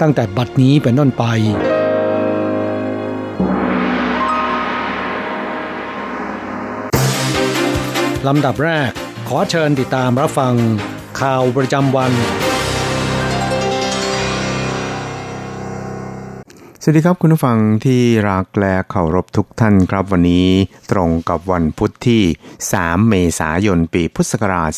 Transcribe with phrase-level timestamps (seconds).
[0.00, 1.24] ตั้งแต่บัดนี้เป็นต้นไป
[8.26, 8.90] ลำดับแรก
[9.28, 10.54] ขอเชิญติดตามรับฟัง
[11.20, 12.12] ข่าวประจำวัน
[16.86, 20.48] สวัสดีครับคุณผู้ฟังที่รักและเคารพทุกท่านครับวันนี้
[20.92, 22.22] ตรงกับวันพุทธที่
[22.66, 24.70] 3 เมษายนปีพุทธศักราช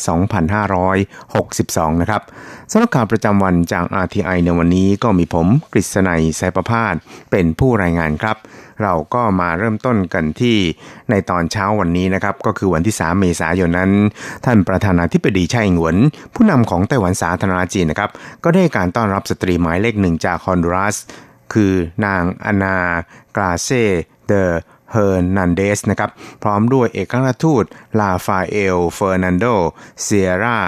[1.17, 2.21] 2562 นะครับ
[2.71, 6.95] สำหรับข่าวประจำวันจาก RTI ในวันนี้ก็มีผมกฤษณัยสายประพาส
[7.31, 8.37] เป็นผู้รายงานครับ
[8.83, 10.57] เราก็มาเริ่มต้นกันที่
[11.09, 13.91] ในตอนเช้าวันนี้นะครับ ก็คือวันที่ 3 เมษายนนั้น
[14.45, 15.95] ท่านประธานาธิบดีไช่หงวน
[16.35, 18.11] ผู้นำของไต้หวันสาธารณจีนนะครับ
[18.43, 20.97] ก็ได้การต้อนรับสตรีหมายเลขหนึ่งจากฮอนดูรัส
[21.53, 21.73] คือ
[22.05, 22.77] นางอนา
[23.35, 23.69] กราเซ
[24.27, 24.43] เดอ
[24.91, 26.09] เฮอร์นันเดสนะครับ
[26.43, 27.65] พร้อมด้วยเอกอัครทูต
[27.99, 29.45] ลาฟาเอลเฟอร์นันโด
[30.01, 30.59] เซียรา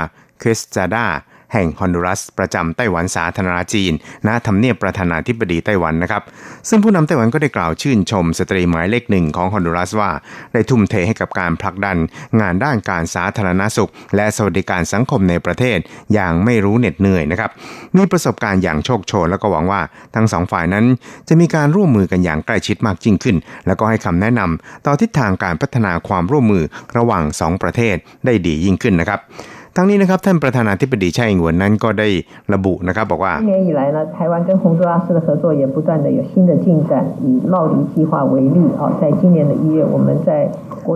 [0.41, 1.07] คริสจาดา
[1.53, 3.93] แห่งฮอนดูรัส ประจำไต้หวันสาธารณรัฐจีน
[4.27, 6.23] ณทำเนียบประธานาธิบดีไต้หวันนะครับ
[6.69, 10.11] ซึ่งผู้นำไต้หวันก็ได้กล่าวชื่นชมสตรีหมายเลขหนึ่งของฮอนดูรัสว่า
[10.53, 11.97] ได้ทุ่มเทให้กับการผลักดัน
[12.39, 15.77] งานด้านการสาธารณสุข และสวัสดิการสังคมในประเทศ
[16.13, 17.51] อย่างไม่รู้เหน็ดเหนื่อยนะครับ
[17.95, 19.81] มีประสบการณ์อย่างโชคโชนแล้วก็หวังว่า
[20.15, 20.85] ทั้งสองฝ่ายนั้น
[21.27, 23.35] จะมีการร่วมมือกันอย่างใกล้ชิดมากยิ่งขึ้น
[23.67, 26.63] แล้วก็ให้คำแนะนำต่อทิศทางการพัฒนาความร่วมมือ
[26.97, 29.21] ระหว่างสองประเทศได้ดียิ่งขึ้นนะครับ
[29.76, 32.08] ทั้งนี้นะครับท่านประธานาธิบดีไช่อิงหวนนั้นก็ได้
[32.54, 36.92] ระบุนะครับบอกว่า今年以来呢，台湾跟洪都拉斯的合作也不断的有新的进展。
[37.24, 40.28] 以贸易计划为例，啊，在今年的一月，我们在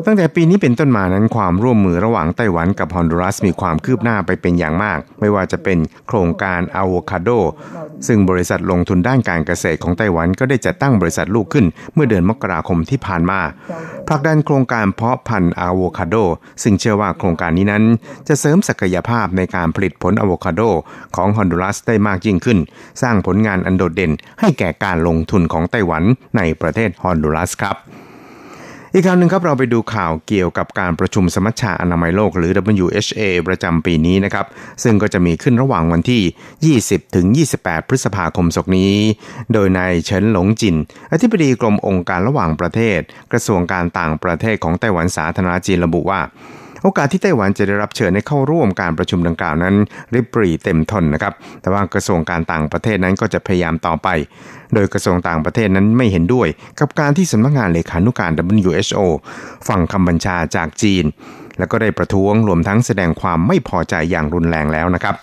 [0.06, 5.78] ตั้งแต่ปีนี้เป็นต้นมานั้นความร่วมมือระหว่างไต้หวันกับฮอนดูรัสมีความคืบหน้าไปเป็นอย่างมาก ไม่ว่าจะเป็น
[6.08, 7.30] โครงการอะโวคาโด
[8.06, 13.40] ซึ่งบริษัทลงทุนด้านการเกษตรของไต้หวันก็ได้จัดตั้งบริษัทลูกขึ้น เมื่อเดือนมกราคมที่ผ่านมา
[14.08, 16.16] ผลักดันโครงการเพาะพันธุ์อะโวคาโด
[16.62, 17.84] ซึ่งเชื่อว่าโครงการนี้นั้น
[18.28, 20.61] จะเสริม ศักยภาพในการผลิตผลอะโวคาโด
[21.15, 22.59] ของฮอนดูรัสได้มากยิ่งขึ้น
[23.01, 26.03] สร้างผลงานอันโดดเด่น ให้แก่การลงทุนของไต้หวัน
[26.37, 27.77] ในประเทศฮอนดูรัสครับ
[28.95, 34.45] อีกคราวหนึ่งครับ เราไปดูข่าวเกี่ยวกับการประชุมสมัชชาอนามัยโลกหรือ WHO ประจำปีนี้นะครับ
[34.83, 37.25] ซึ่งก็จะมีขึ้นระหว่างวันที่ 20 ถึง
[37.59, 38.93] 28 พฤษภาคมศกนี้
[39.53, 40.75] โดยนายเฉินหลงจิน
[41.11, 42.99] อธิบดีกรมองค์การระหว่างประเทศ
[43.31, 46.21] กระทรวงการต่างประเทศของไต้หวันสาธารณจีนระบุว่า
[46.83, 49.75] โอกาสที่ไต้หวันจะได้รับเชิญให้เข้าร่วมการประชุมดังกล่าวนั้น
[50.13, 54.07] ริบปรีเต็มทนนะครับ แต่ว่ากระทรวงการต่างประเทศนั้นก็จะพยายามต่อไป
[54.73, 56.47] โดยกระทรวงต่างประเทศนั้นไม่เห็นด้วย
[56.79, 58.31] กับการที่สำนักงานเลขานุการ
[58.69, 58.99] WHO
[59.67, 61.05] ฟังคำบัญชาจากจีน
[61.59, 65.15] แล้วก็ได้ประท้วงรวมทั้งแสดงความไม่พอใจอย่างรุนแรงแล้วนะครับ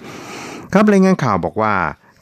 [0.73, 1.75] ครับรายงานข่าวบอกว่า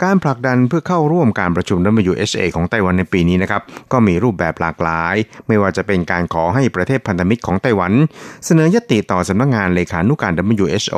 [0.05, 1.79] การผลักดันเพื่อเข้าร่วมการประชุม
[2.11, 3.63] WHA ของไต้หวันในปีนี้นะครับ
[3.93, 5.15] ก็มีรูปแบบหลากหลาย
[5.49, 7.93] ไม่ว่าจะเป็นการขอให้ประเทศพันธมิตรของไต้หวัน
[8.45, 10.97] เสนอยติต่อสำนักงานเลขานุการ WHO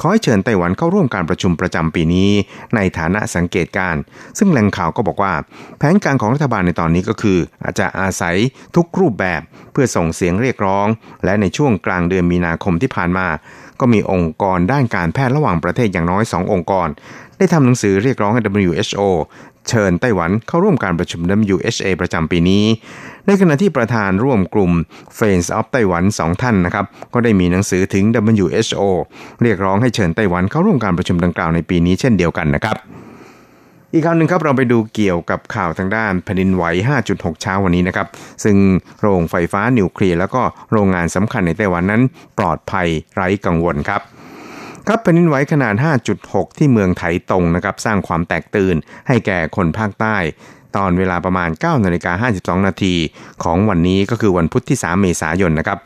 [0.00, 2.30] ขอให้เชิญไต้หวันเข้าร่วมการประชุมประจำปีนี้
[2.74, 3.94] ในฐานะสังเกตการ
[4.38, 5.32] ซึ่งแหล่งข่าวก็บอกว่า
[5.78, 8.36] แผนการของรัฐบาลในตอนนี้ก็คือ อาจจะอาศัย
[8.76, 9.40] ทุกรูปแบบ
[9.72, 10.86] เพื่อส่งเสียงเรียกร้อง
[11.24, 13.28] และในช่วงกลางเดือนมีนาคมที่ผ่านมา
[13.80, 16.88] ก็มีองค์กรด้านการแพทย์ระหว่างประเทศอย่างน้อย 2 องค์กร
[17.38, 19.00] ได้ทำหนังสือเรียกร้องให้ WHO
[19.68, 21.20] เชิญไต้หวันเข้าร่วมการประชุม
[21.54, 22.64] WHA ประจำปีนี้
[23.26, 24.72] ในขณะที่ประธานร่วมกลุ่ม
[25.16, 28.04] Friends of ไต้หวันสองท่านนะครับ ก็ได้มีหนังสือถึง
[28.36, 28.82] WHO
[29.42, 32.76] เรียกร้องให้เชิญไต้หวันเข้าร่วมการประชุมดังกล่าวในปีนี้เช่นเดียวกันนะครับ
[33.92, 36.64] อีกข่าวหนึ่งครับเราไปดูเกี่ยวกับข่าวทางด้านแผ่นดินไหว
[37.04, 38.06] 5.6 เช้าวันนี้นะครับ
[38.44, 38.56] ซึ่ง
[39.00, 40.42] โรงไฟฟ้านิวเคลียร์แล้วก็
[40.72, 42.02] โรงงานสำคัญในไต้หวันนั้น
[42.38, 44.02] ปลอดภัยไร้กังวลครับ
[44.88, 45.74] ครับแผ่นดินไหวขนาด
[46.16, 48.76] 5.6 ที่เมืองไถตงนะครับสร้างความแตกตื่น
[49.08, 50.16] ให้แก่คนภาคใต้
[50.76, 52.28] ตอนเวลาประมาณ9นาฬิกา
[52.58, 52.94] 52 นาที
[53.44, 55.78] ของวันนี้ก็คือวันพุธที่ 3 เมษายนนะครับ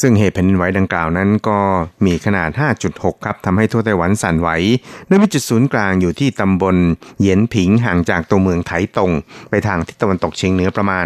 [0.00, 1.58] ซึ่งเหตุแผ่นดินไหวดังกล่าวนั้นก็
[2.06, 2.50] มีขนาด
[2.88, 4.48] 5.6 ครับทำให้ทั่วไต้หวันสั่นไหว
[5.06, 6.76] โดยมีจุดศูนย์กลางอยู่ที่ตำบล
[7.20, 9.10] เยียนผิงห่างจากตัวเมืองไถตง
[9.50, 11.04] ไปทางทิศตะวันตกเฉียงเหนือประมาณ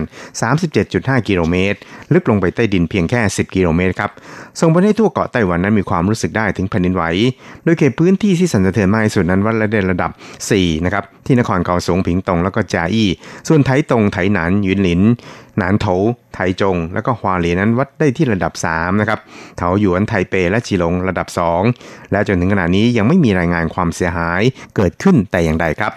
[0.62, 1.78] 37.5 กิโลเมตร
[2.12, 4.10] ลึกลงไปใต้ดินเพียงแค่ 10 กิโลเมตรครับ
[4.60, 7.04] ส่งผลให้ทั่วเกาะไต้หวันนั้นมีความรู้สึกได้ถึงแผ่นดินไหว
[7.64, 10.10] โดยเขตพื้นที่ที่สั่นสะเทือนมากที่สุดนั้นวัดและได้ระดับ
[10.48, 13.08] 4 นะครับ ที่นครเกาสงผิงตงแล้วก็จาอี้
[13.48, 15.02] ส่วนไถตงไถหนานยุนหลิน
[15.58, 15.86] หนานโถ
[16.34, 19.20] ไทจง แล้วก็ฮวาเหลียนั้นวัดได้ที่ระดับ3นะครับ
[19.56, 21.28] เถาหยวนไทเปและจีหลงระดับ
[21.70, 24.42] 2 และจนถึงขณะนี้ยังไม่มีรายงานความเสียหาย
[24.76, 25.92] เกิดขึ้นแต่อย่างใดครับ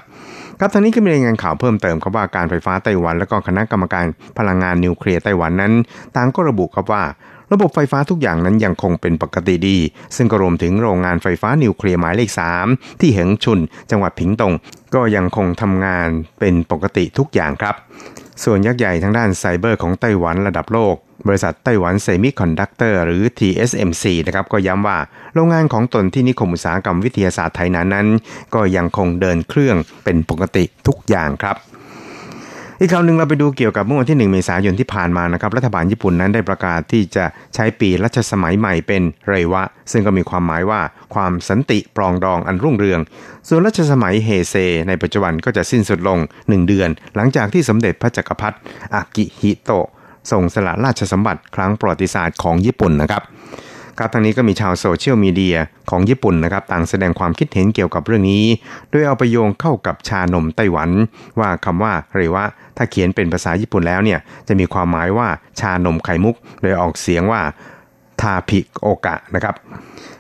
[0.60, 4.06] ครับทางนี้ก็มีรายงานข่าวเพิ่มเติมครับว่าการไฟฟ้าไต้หวัน และก็คณะกรรมการ
[4.38, 5.74] พลังงานนิวเคลียร์ไต้หวันนั้น
[6.16, 7.04] ต่างก็ระบุครับว่า
[7.54, 9.78] ระบบไฟฟ้าทุกอย่างนั้นยังคงเป็นปกติดี
[10.16, 12.30] ซึ่งก็รวมถึงโรงงานไฟฟ้านิวเคลียร์หมายเลข
[12.66, 13.60] 3 ที่เหงชุน
[13.92, 14.54] จังหวัดผิงตง
[14.96, 17.76] ก็ยังคงทำงานเป็นปกติทุกอย่างครับ
[18.44, 20.96] ส่วนยักษ์ใหญ่ทางด้านไซเบอร์ของไต้หวันระดับโลก
[21.28, 24.98] บริษัท Taiwan Semiconductor หรือ TSMC นะครับก็ย้ำว่า
[25.34, 28.08] โรงงานของตนที่นิคมอุตสาหกรรมวิทยาศาสตร์ไถหนานนั้น
[28.56, 31.56] ก็ยังคงเดินเครื่องเป็นปกติทุกอย่างครับ
[32.82, 40.82] อีกข่าวหนึ่งเราไปดูเกี่ยวกับเมื่อวันที่ 1 เมษายนที่ผ่านมานะครับรัฐบาลญี่ปุ่นนั้นได้ประกาศที่จะใช้ปีรัชสมัยใหม่เป็นเรวะ ซึ่งก็มีความหมายว่า
[41.14, 43.00] ความสันติปรองดองอันรุ่งเรือง
[43.48, 44.56] ส่วนรัชสมัยเฮเซ
[44.88, 48.58] ในปัจจุบันก็จะสิ้นสุดลง 1 เดือน หลังจากที่สมเด็จพระจักรพรรดิ
[48.94, 49.88] อากิฮิโตะ
[50.32, 53.24] ทรงสละราชสมบัติครั้งประวัติศาสตร์ของญี่ปุ่นนะครับ
[53.98, 55.58] ครับทางนี้ก็มีชาวโซเชียลมีเดีย
[55.90, 58.46] ของญี่ปุ่นนะครับต่างแสดงความคิดเห็นเกี่ยวกับเรื่องนี้
[58.90, 60.90] โดยเอาไปโยงเข้ากับชานมไต้หวัน
[61.40, 62.44] ว่าคำว่าเรวะ
[62.80, 65.28] ถ้าเขียนเป็นภาษาญี่ปุ่นแล้วเนี่ยจะมีความหมายว่า
[65.60, 67.42] ชานมไข่มุก โดยออกเสียงว่า
[68.22, 69.56] ทาพิโอกะนะครับ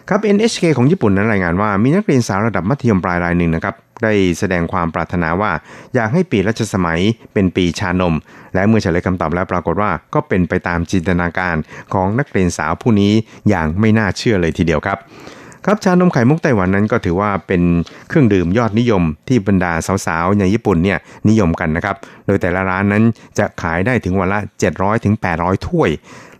[0.09, 5.51] ครับ NHK ของญี่ปุ่นนั้นรายงานว่ามีนักเรียนสาวระดับมัธยมปลายรายหนึ่งนะครับได้แสดงความปรารถนาว่า
[5.95, 6.99] อยากให้ปีรัชสมัย
[7.33, 8.15] เป็นปีชานม
[8.53, 11.55] และเมื่อเฉลยคำตอบแล้วปรากฏว่าก็เป็นไปตามจินตนาการ
[11.93, 13.13] ของนักเรียนสาวผู้นี้
[13.49, 14.97] อย่างไม่น่าเชื่อเลยทีเดียวครับ
[15.65, 17.61] ครับชานมไข่มุกไต้หวันนั้นก็ถือว่าเป็น
[18.07, 19.73] เครื่องดื่มยอดนิยมที่บรรดา
[20.05, 20.97] สาวๆในญี่ปุ่นเนี่ย
[21.29, 23.03] นิยมกันนะครับ โดยแต่ละร้านนั้น
[23.37, 24.39] จะขายได้ถึงวันละ
[24.71, 25.89] 700ถึง800 ถ้วย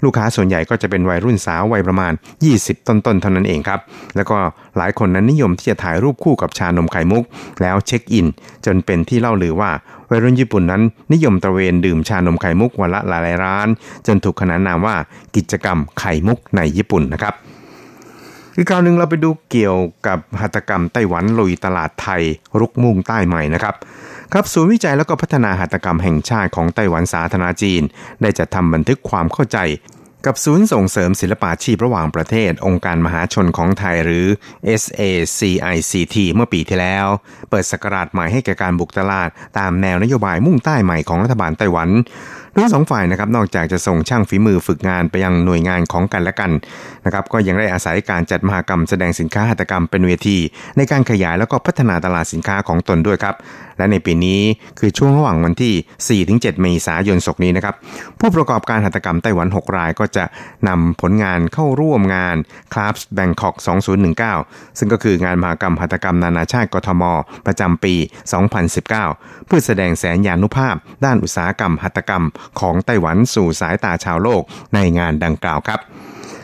[0.04, 2.14] ลูกค้าส่วนใหญ่ก็จะเป็นวัยรุ่นสาววัยประมาณ
[2.50, 3.80] 20 ต้นๆเท่านั้นเองครับ
[4.16, 4.38] แล้วก็
[4.78, 7.24] หลายคนนั้นนิยมที่จะถ่ายรูปคู่กับชานมไข่มุก
[7.62, 8.28] แล้วเช็คอิน
[8.66, 9.72] จนเป็นที่เล่าลือว่า
[10.10, 10.82] วัยรุ่นญี่ปุ่นนั้น
[11.14, 13.68] นิยมตระเวนดื่มชานมไข่มุกวันละหลายร้าน
[14.08, 14.96] จนถูกขนานนามว่า
[15.36, 17.36] กิจกรรมไข่มุกในญี่ปุ่นนะครับ
[18.58, 19.78] อีกคราวหนึ่งเราไปดูเกี่ยว
[20.08, 22.24] กับหัตถกรรมไต้หวันลุยตลาดไทย
[22.60, 23.76] รุกมุ่งใต้ใหม่นะครับ
[24.34, 27.82] ครับศูนย์วิจัยและก็พัฒนาหัตถกรรมแห่งชาติของไต้หวันสาธารณจีน
[28.22, 29.60] ได้จัดทำบันทึกความเข้าใจ
[30.26, 34.26] กับศูนย์ส่งเสริมศิลปาชีพระหว่างประเทศ องค์การมหาชนของไทยหรือ
[34.82, 37.08] SACICT เมื่อปีที่แล้ว
[37.50, 39.30] เปิดสกราชใหม่ให้แก่การบุกตลาด
[39.60, 41.90] ตามแนวนโยบายมุ่งใต้ใหม่ของรัฐบาลไต้หวัน
[42.56, 46.52] ทั้งสองฝ่ายนะครับนอกจากจะส่งช่างฝีมือฝึกงานไปยังหน่วยงานของกันและกัน
[47.06, 50.38] นะครับก็ยังได้อาศัยการจัดมหกรรมแสดงสินค้าหัตถกรรมเป็นเวที
[50.78, 53.36] ในการขยายแล้วก็พัฒนาตลาดสินค้าของตนด้วยครับ
[53.80, 54.42] และในปีนี้
[54.80, 57.76] คือช่วงระหว่างวันที่ 4-7 เมษายนศกนี้นะครับ
[58.20, 60.26] ผู้ประกอบการหัตถกรรมไต้หวัน 6 รายก็จะ
[60.68, 62.38] นำผลงานเข้าร่วมงาน
[62.74, 63.56] c l a s Bangkok
[64.18, 67.04] 2019 ซึ่งก็คืองานมหกรรมหัตถกรรมนานาชาติกทม
[67.46, 67.96] ประจำปี
[68.72, 72.26] 2019 เพื่อแสดงแสนยานุภาพ ด้านอุตสาหกรรมหัตถกรรม
[72.60, 74.42] ของไต้หวันสู่สายตาชาวโลก
[74.74, 75.82] ในงานดังกล่าวครับ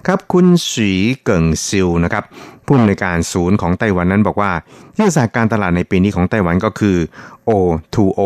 [0.07, 0.91] ครับคุณสี
[1.23, 2.23] เกิงซิวนะครับ
[2.65, 4.51] ผู้อำนวยการศูนย์ของไต้หวันนั้นบอกว่า
[4.97, 6.97] ยุทธศาสตร์การตลาดในปีนี้ของไต้หวันก็คือ
[7.49, 8.21] O2O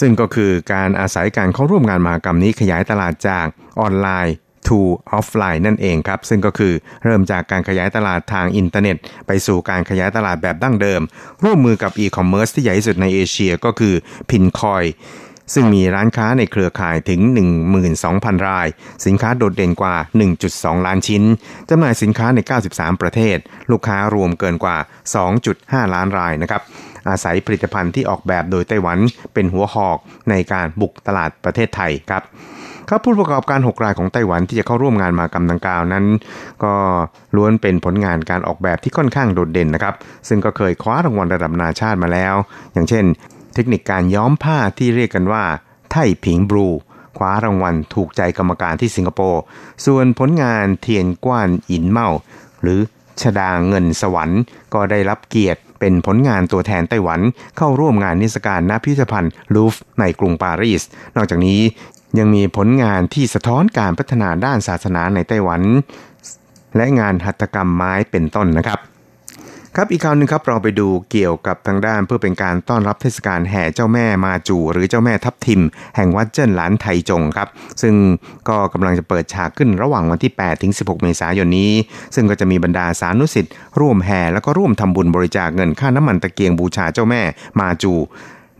[0.00, 3.46] ซึ่งก็คือการอาศัยการเข้าร่วมงานมหกรรมนี้ขยายตลาดจาก
[3.80, 4.80] ออนไลน์ to
[5.18, 6.72] offline นั่นเองครับ ซึ่งก็คือ
[7.04, 8.96] เริ่มจากการขยายตลาดทางอินเทอร์เน็ต
[9.26, 11.00] ไปสู่การขยายตลาดแบบดั้งเดิม
[11.44, 13.94] ร่วมมือกับอีคอมเมิร์ซที่ใหญ่ที่สุดในเอเชียก็คือ
[14.30, 14.84] Pinkoi
[15.54, 17.20] ซึ่งมีร้านค้าในเครือข่ายถึง
[17.84, 18.66] 12,000 ราย
[19.06, 19.94] สินค้าโดดเด่นกว่า
[20.40, 21.22] 1.2 ล้านชิ้น
[21.68, 22.38] จำหน่ายสินค้าใน
[22.70, 23.38] 93 ประเทศ
[23.70, 24.76] ลูกค้ารวมเกินกว่า
[25.36, 26.62] 2.5 ล้านรายนะครับ
[27.08, 28.98] อาศัยผลิตภัณฑ์ที่ออกแบบโดยไต้หวัน
[29.34, 29.98] เป็นหัวหอก
[30.30, 32.22] ในการบุกตลาดประเทศไทยครับ
[32.88, 36.04] ครับผู้ประกอบการ 6 รายของไต้หวันที่จะเข้าร่วมงานมากรรมดังกล่าวนั้น
[36.64, 36.74] ก็
[37.36, 39.94] ล้วนเป็นผลงานการออกแบบที่ค่อนข้างโดดเด่นนะครับ
[40.28, 42.34] ซึ่งก็เคยคว้ารางวัลระดับนานาชาติมาแล้ว
[42.72, 43.04] อย่างเช่น
[43.58, 45.44] เทคนิคการย้อมผ้าที่เรียกกันว่า
[45.90, 46.66] ไท่ผิงบลู
[47.18, 49.42] คว้ารางวัลถูกใจกรรมการที่สิงคโปร์
[49.86, 52.08] ส่วนผลงานเทียนกว้านอินเมา
[52.62, 52.80] หรือ
[53.22, 54.40] ชดาเงินสวรรค์
[54.74, 57.20] ก็ได้รับเกียรติเป็นผลงานตัวแทนไต้หวัน
[57.56, 60.82] เข้าร่วมงานนิทรรศการณพิพิธภัณฑ์ลูฟในกรุงปารีส
[61.16, 61.60] นอกจากนี้
[62.18, 65.62] ยังมีผลงานที่สะท้อนการพัฒนาด้านศาสนาในไต้หวัน
[66.76, 68.80] และงานหัตถกรรมไม้เป็นต้นนะครับ
[69.80, 75.62] ครับอีกคราวนึงครับเราไปดูเกี่ยวกับทางด้านเพื่อเป็นการต้อนรับเทศกาลแห่เจ้าแม่มาจูหรือเจ้าแม่ทับทิม
[75.96, 77.48] แห่งวัดเจิ้นหลานไทจงครับ
[77.82, 77.94] ซึ่ง
[78.48, 81.72] ก็กำลังจะเปิดฉากขึ้นระหว่างวันที่ 8 ถึง 16 เมษายนนี้
[82.14, 87.22] ซึ่งก็จะมีบรรดาสานุสิทธิ์ร่วมแห่แล้วก็ร่วมทำบุญบริจาคเงินค่าน้ำมันตะเกียงบูชาเจ้าแม่
[87.60, 87.92] มาจู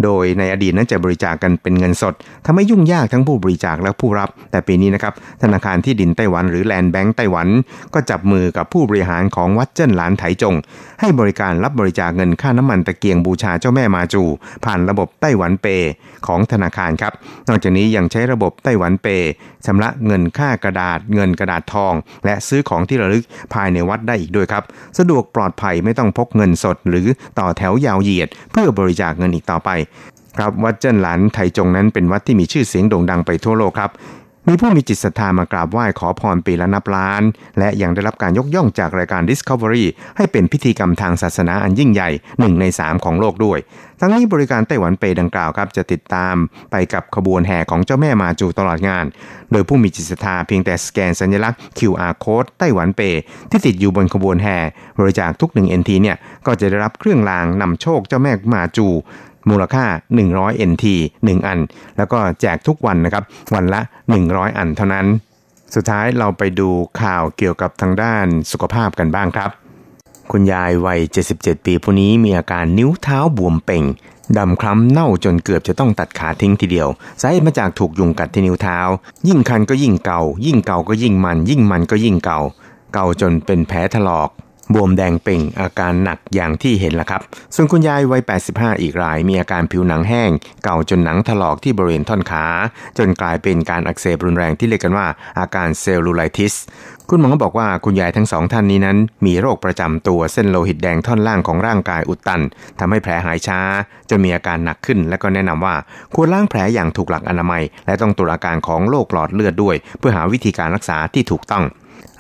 [0.05, 2.15] โดยในอดีตนั้นจะบริจาคกกันเป็นเงินสด
[2.47, 7.49] ทำให้ยุ่งยากทั้งผู้บริจาคและผู้รับ แต่ปีนี้นะครับธนาคารที่ดินไต้หวันหรือแลนด์แบงก์ไต้หวัน
[7.95, 10.55] ก็จับมือกับผู้บริหารของวัดเจิ้นหลานไถจง
[11.01, 14.23] ให้บริการรับบริจาคเงินค่าน้ำมันตะเกียงบูชาเจ้าแม่มาจู
[14.65, 15.67] ผ่านระบบไต้หวันเป
[16.27, 17.13] ของธนาคารครับ
[17.49, 19.07] นอกจากนี้ยังใช้ระบบไต้หวันเป
[19.67, 23.25] ชำระเงินค่ากระดาษ เงินกระดาษทอง และซื้อของที่ระลึก
[23.55, 24.65] ภายในวัดได้อีกด้วยครับ
[24.99, 27.07] สะดวกปลอดภัยไม่ต้องพกเงินสด หรือ
[27.39, 29.71] ต่อแถวยาวเหยียด เพื่อบริจาคเงินอีกต่อไป
[30.39, 33.91] ครับวัดเจิ้นหลานไทจงนั้นเป็นวัดที่มีชื่อเสียงโด่งดังไปทั่วโลกครับ
[34.49, 37.23] มีผู้มีจิตศรัทธามากราบไหว้ขอพรปีละนับล้าน
[37.59, 39.85] และยังได้รับการยกย่องจากรายการ Discovery
[40.17, 43.59] ให้เป็นพิธีกรรมทางศาสนาอันยิ่งใหญ่หนึ่งในสามของโลกด้วย
[44.01, 46.35] ทั้งนี้บริการไต้หวันเปดังกล่าวครับจะติดตาม
[46.71, 49.05] ไปกับขบวนแห่ของเจ้าแม่มาจูตลอดงาน
[49.53, 53.01] โดยผู้มีจิตศรัทธาเพียงแต่สแกนสัญลักษณ์ QR code ไต้หวันเป
[53.51, 54.59] ที่ติดอยู่บนขบวนแห่
[54.99, 56.17] บริจาคทุกหนึ่ง NT เนี่ย
[56.47, 58.89] ก็จะได้รับเครื่องรางนำโชคเจ้าแม่มาจู
[59.51, 59.85] มูลค่า
[60.29, 60.85] 100 NT
[61.17, 61.59] 1 อัน
[61.97, 63.25] แล้วก็แจกทุกวันนะครับ
[63.55, 63.81] วันละ
[64.21, 65.07] 100 อันเท่านั้น
[65.75, 66.69] สุดท้ายเราไปดู
[67.01, 69.51] ข่าวเกี่ยวกับทางด้านสุขภาพกันบ้างครับ
[70.33, 71.01] คุณยายวัย
[71.35, 73.85] 77 ปีผู้นี้มีอาการนิ้วเท้าบวมเป่ง
[74.39, 76.89] ดำคล้ำเน่าจนเกือบจะต้องตัดขาทิ้งทีเดียว
[77.21, 78.79] สาเหตุมาจากถูกยุงกัดที่นิ้วเท้า
[79.29, 82.41] ยิ่งคันก็ยิ่งเกา ยิ่งเกาก็ยิ่งมัน ยิ่งมันก็ยิ่งเกา
[82.95, 84.31] เกาจนเป็นแผลถลอก
[84.75, 87.21] บวมแดงเป่งอาการหนักอย่างที่เห็นละครับ
[87.55, 88.23] ส่วนคุณยายวัย
[88.53, 90.31] 85 อีกราย มีอาการผิวหนังแห้ง
[90.65, 92.45] เก่าจนหนังถลอกที่บริเวณท่อนขา
[92.99, 95.07] จนกลายเป็นการอักเสบรุนแรงที่เรียกกันว่า
[95.39, 96.55] อาการ cellulitis
[97.11, 102.43] คุณหมอบอกว่าคุณยายทั้งสองท่านนี้นั้น มีโรคประจำตัวเส้นโลหิตแดงท่อนล่างของร่างกายอุดตัน
[102.79, 103.61] ทำให้แผลหายช้า
[104.11, 105.75] จนมีอาการหนักขึ้น และก็แนะนำว่า
[106.15, 111.65] ควรล้างแผลอย่างถูกหลักอนามัย และต้องตรวจอาการของโรคหลอดเลือดด้วย เพื่อหาวิธีการรักษาที่ถูกต้อง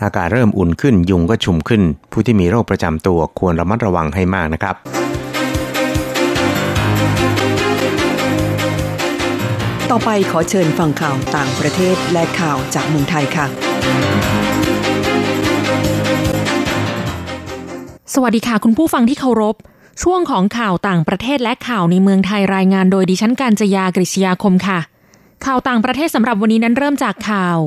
[0.02, 4.76] อากาศเริ่มอุ่นขึ้นยุงก็ชุมขึ้น ผู้ที่มีโรคประจำตัวควรระมัดระวังให้มากนะครับ
[9.90, 13.46] ต่อไปขอเชิญฟังข่าวต่างประเทศและข่าวจากเมืองไทยค่ะ
[18.14, 19.56] สวัสดีค่ะคุณผู้ฟังที่เคารพ
[20.02, 24.78] ช่วงของข่าวต่างประเทศและข่าวในเมืองไทยรายงานโดยดิฉันการจยากริชยาคมค่ะ
[25.46, 27.58] ข่าวต่างประเทศสำหรับวันนี้นั้นเริ่มจากข่าว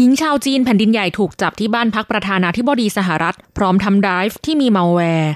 [0.00, 5.32] หญิงชาวจีนแผ่นดินใหญ่ถูกจับที่บ้านพักประธานาธิบดีสหรัฐ พร้อมทำไดฟ์ที่มีมัลแวร์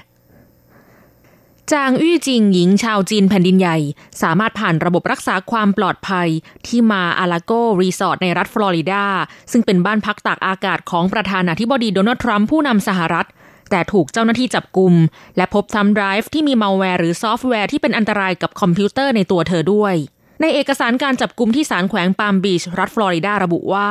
[1.71, 3.77] จางอี้จิงหญิงชาวจีนแผ่นดินใหญ่
[4.21, 6.27] สามารถผ่านระบบรักษาความปลอดภัย
[6.67, 9.05] ที่มาอาลาโกรีสอร์ทในรัฐฟลอริดา
[9.51, 13.27] ซึ่งเป็นบ้านพักตากอากาศของประธานาธิบดีโดนัลด์ทรัมป์ผู้นำสหรัฐ
[13.71, 14.93] แต่ถูกเจ้าหน้าที่จับกุม
[15.37, 19.95] และพบ thumb drive ที่มีมัลแวร์หรือซอฟต์แวร์ที่เป็นอันตรายกับคอมพิวเตอร์ในตัวเธอด้วย
[20.41, 23.89] ในเอกสารการจับกลุ่มที่ศาลแขวงปาล์มบีชรัฐฟลอริดาระบุว่า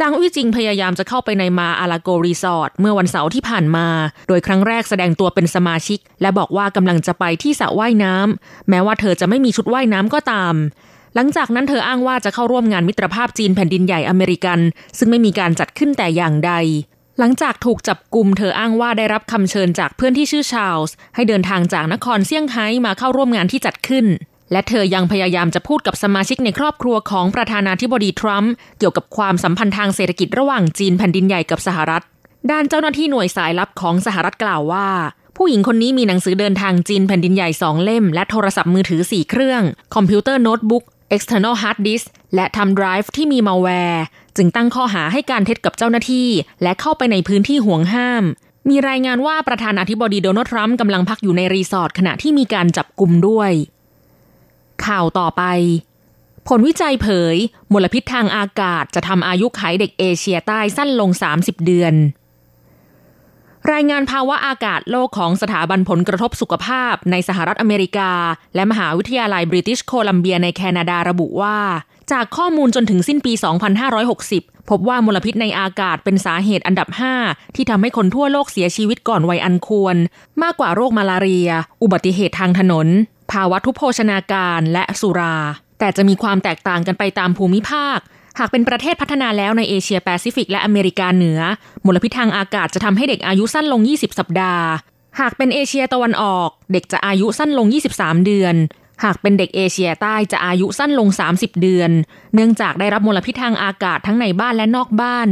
[0.00, 3.86] จางอี้จิงพยายามจะเข้าไปในมาอาลาโกรีสอร์ทเมื่อวันเสาร์ที่ผ่านมา
[4.28, 10.54] โดยครั้งแรกแสดงตัวเป็นสมาชิก และบอกว่ากำลังจะไปที่สระว่ายน้ำแม้ว่าเธอจะไม่มีชุดว่ายน้ำก็ตาม
[11.14, 14.58] หลังจากนั้นเธออ้างว่าจะเข้าร่วมงานมิตรภาพจีนแผ่นดินใหญ่อเมริกัน
[14.98, 16.52] ซึ่งไม่มีการจัดขึ้นแต่อย่างใด
[17.18, 24.06] หลังจากถูกจับกลุ่มเธออ้างว่าได้รับคำเชิญจากเพื่อนที่ชื่อชาลส์ให้เดินทางจากนครเซี่ยงไฮ้มาเข้าร่วมงานที่จัดขึ้น
[24.52, 32.02] และเธอยังพยายามจะพูดกับสมาชิกในครอบครัวของประธานาธิบดีทรัมป์เกี่ยวกับความสัมพันธ์ทางเศรษฐกิจระหว่างจีนแผ่นดินใหญ่กับสหรัฐ
[32.50, 34.88] ด้านเจ้าหน้าที่หน่วยสายลับของสหรัฐกล่าวว่า
[35.36, 39.62] ผู้หญิงคนนี้มีหนังสือเดินทางจีนแผ่นดินใหญ่สองเล่ม และโทรศัพท์มือถือสี่เครื่อง
[39.94, 44.04] คอมพิวเตอร์โน้ตบุ๊ก external hard disk และ thumb drive ที่มีมัลแวร์
[44.36, 46.28] จึงตั้งข้อหาให้การเท็จกับเจ้าหน้าที่
[46.62, 48.24] และเข้าไปในพื้นที่ห่วงห้าม
[48.68, 53.50] มีรายงานว่าประธานาธิบดีโดนัลด์ทรัมป์กำลังพักอยู่ในรีสอร์ทขณะที่มีการจับกลุ่มด้วย
[54.86, 55.42] ข่าวต่อไป
[56.48, 57.36] ผลวิจัยเผย
[57.72, 61.94] มลพิษทางอากาศจะทำอายุขัยเด็กเอเชียใต้สั้นลง 30 เดือน
[63.72, 68.12] รายงานภาวะอากาศโลกของสถาบันผลกระทบสุขภาพในสหรัฐอเมริกา
[68.54, 71.58] และมหาวิทยาลัยบริติชโคลัมเบียในแคนาดาระบุว่า
[72.12, 73.32] จากข้อมูลจนถึงสิ้นปี
[74.00, 76.88] 2560 พบว่ามลพิษในอากาศเป็นสาเหตุอันดับ
[77.22, 79.96] 5 ที่ทำให้คนทั่วโลกเสียชีวิตก่อนวัยอันควร
[80.42, 81.50] มากกว่าโรคมาลาเรีย
[81.82, 82.86] อุบัติเหตุทางถนน
[83.32, 85.36] ภาวะทุพโภชนาการและสุรา
[85.78, 87.98] แต่จะมีความแตกต่างกันไปตามภูมิภาค
[88.38, 91.40] หากเป็นประเทศพัฒนาแล้วในเอเชียแปซิฟิกและอเมริกาเหนือ
[91.86, 94.66] มลพิษทางอากาศจะทำให้เด็กอายุสั้นลง 20 สัปดาห์
[95.20, 97.66] หากเป็นเอเชียตะวันออก เด็กจะอายุสั้นลง
[97.96, 98.54] 23 เดือน
[99.04, 101.90] หากเป็นเด็กเอเชียใต้จะอายุสั้นลง 30 เดือน
[102.34, 105.28] เนื่องจากได้รับมลพิษทางอากาศทั้งในบ้านและนอกบ้าน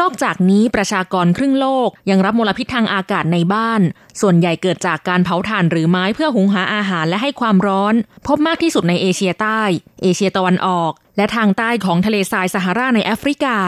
[0.00, 3.80] นอกจากนี้ประชากรครึ่งโลกยังรับมลพิษทางอากาศในบ้าน
[4.20, 7.94] ส่วนใหญ่เกิดจากการเผาถ่านหรือไม้เพื่อหุงหาอาหารและให้ความร้อน
[8.26, 9.62] พบมากที่สุดในเอเชียใต้
[10.02, 13.58] เอเชียตะวันออก และทางใต้ของทะเลทรายซาฮาราในแอฟริกา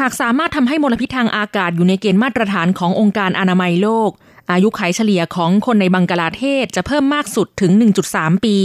[0.00, 4.10] หากสามารถทำให้มลพิษทางอากาศอยู่ในเกณฑ์มาตรฐานขององค์การอนามัยโลก
[4.50, 7.72] อายุขัยเฉลี่ยของคนในบังกลาเทศจะเพิ่มมากสุดถึง
[8.08, 8.56] 1.3 ปี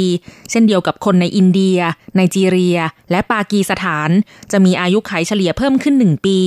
[0.52, 1.80] เช่นเดียวกับคนในอินเดีย
[2.16, 2.78] ไนจีเรีย
[3.12, 4.10] และปากีสถาน
[4.52, 6.40] จะมีอายุขัยเฉลี่ยเพิ่มขึ้น 1 ปี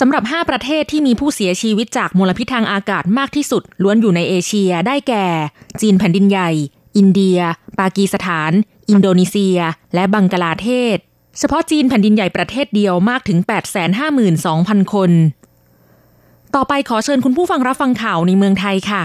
[0.00, 5.26] สำหรับ 5 ประเทศที่มีผู้เสียชีวิตจากมลพิษทางอากาศมากที่สุด ล้วนอยู่ในเอเชียได้แก่
[5.80, 6.50] จีนแผ่นดินใหญ่
[6.96, 7.38] อินเดีย
[7.80, 8.52] ปากีสถาน
[8.88, 9.58] อินโดนีเซีย
[9.94, 10.98] และบังกลาเทศ
[11.38, 13.38] เฉพาะจีนแผ่นดินใหญ่ประเทศเดียวมากถึง
[14.16, 15.10] 852,000 คน
[16.54, 19.02] ต่อไปขอเชิญคุณผู้ฟังรับฟังข่าวในเมืองไทยค่ะ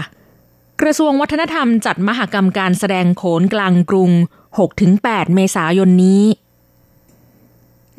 [0.80, 4.10] กระทรวงวัฒนธรรมจัดมหกรรมการแสดงโขนกลางกรุง
[4.72, 6.24] 6-8 เมษายนนี้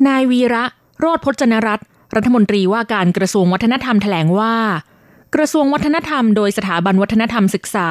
[0.06, 0.64] นายวีระ
[0.98, 4.54] โรธพจนรัตน์รัฐมนตรีว่าการกระทรวงวัฒนธรรมแถลงว่า
[5.34, 7.88] กระทรวงวัฒนธรรม โดยสถาบันวัฒนธรรมศึกษา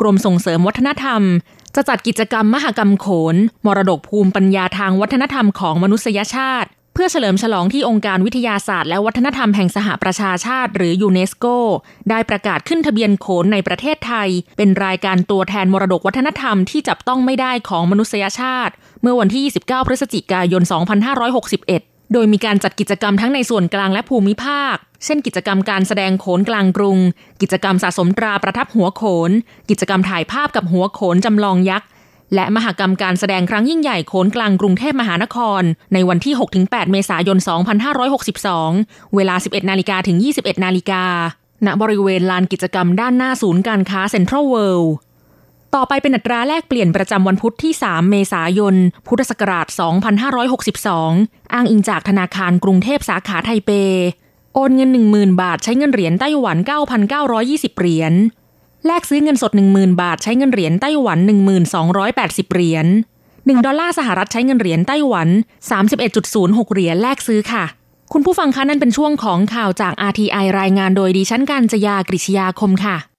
[0.00, 1.22] กรมส่งเสริมวัฒนธรรม
[1.74, 11.46] จะจัดกิจกรรมมหกรรมโขน มรดกภูมิปัญญาทางวัฒนธรรมของมนุษยชาติ เพื่อเฉลิมฉลองที่องค์การวิทยาศาสตร์และวัฒนธรรมแห่งสหประชาชาติ หรือยูเนสโก
[12.10, 26.98] ได้ประกาศขึ้นทะเบียนโขนในประเทศไทย เป็นรายการตัวแทนมรดกวัฒนธรรมที่จับต้องไม่ได้ของมนุษยชาติ เมื่อวันที่ 29 พฤศจิกายน 2561 โดยมีการจัดกิจกรรมทั้งในส่วนกลางและภูมิภาค เช่น กิจกรรมการแสดงโขนกลางกรุง
[27.40, 29.30] กิจกรรมสะสมตราประทับหัวโขน
[29.70, 31.88] กิจกรรมถ่ายภาพกับหัวโขนจำลองยักษ์
[32.34, 35.62] และมหกรรมการแสดงครั้งยิ่งใหญ่โขนกลางกรุงเทพมหานคร
[35.94, 37.38] ในวันที่ 6-8 เมษายน
[38.06, 41.04] 2562 เวลา 11 นาฬิกาถึง 21 นาฬิกา
[41.66, 44.94] ณบริเวณลานกิจกรรมด้านหน้าศูนย์การค้าเซ็นทรัลเวิลด์
[45.74, 48.74] ต่อไปเป็นอัตราแลกเปลี่ยนประจำวันพุธที่ 3 เมษายน
[49.06, 49.66] พุทธศักราช
[50.60, 53.70] 2562 อ้างอิงจากธนาคารกรุงเทพสาขาไทเป
[54.54, 56.56] โอนเงิน 10,000 บาทใช้เงินเหรียญไต้หวัน
[57.18, 58.12] 9,920 เหรียญ
[58.86, 61.18] แลกซื้อเงินสด 10,000 บาทใช้เงินเหรียญไต้หวัน
[61.86, 62.86] 1280 เหรียญ
[63.26, 65.28] 1 ดอลลาร์สหรัฐใช้เงินเหรียญไต้หวัน
[66.00, 67.64] 31.06 เหรียญแลกซื้อค่ะ
[68.12, 73.11] คุณผู้ฟังคะนั่นเป็นช่วงของข่าวจาก RTI รายงานโดยดิฉันการจยากริชยาคมค่ะ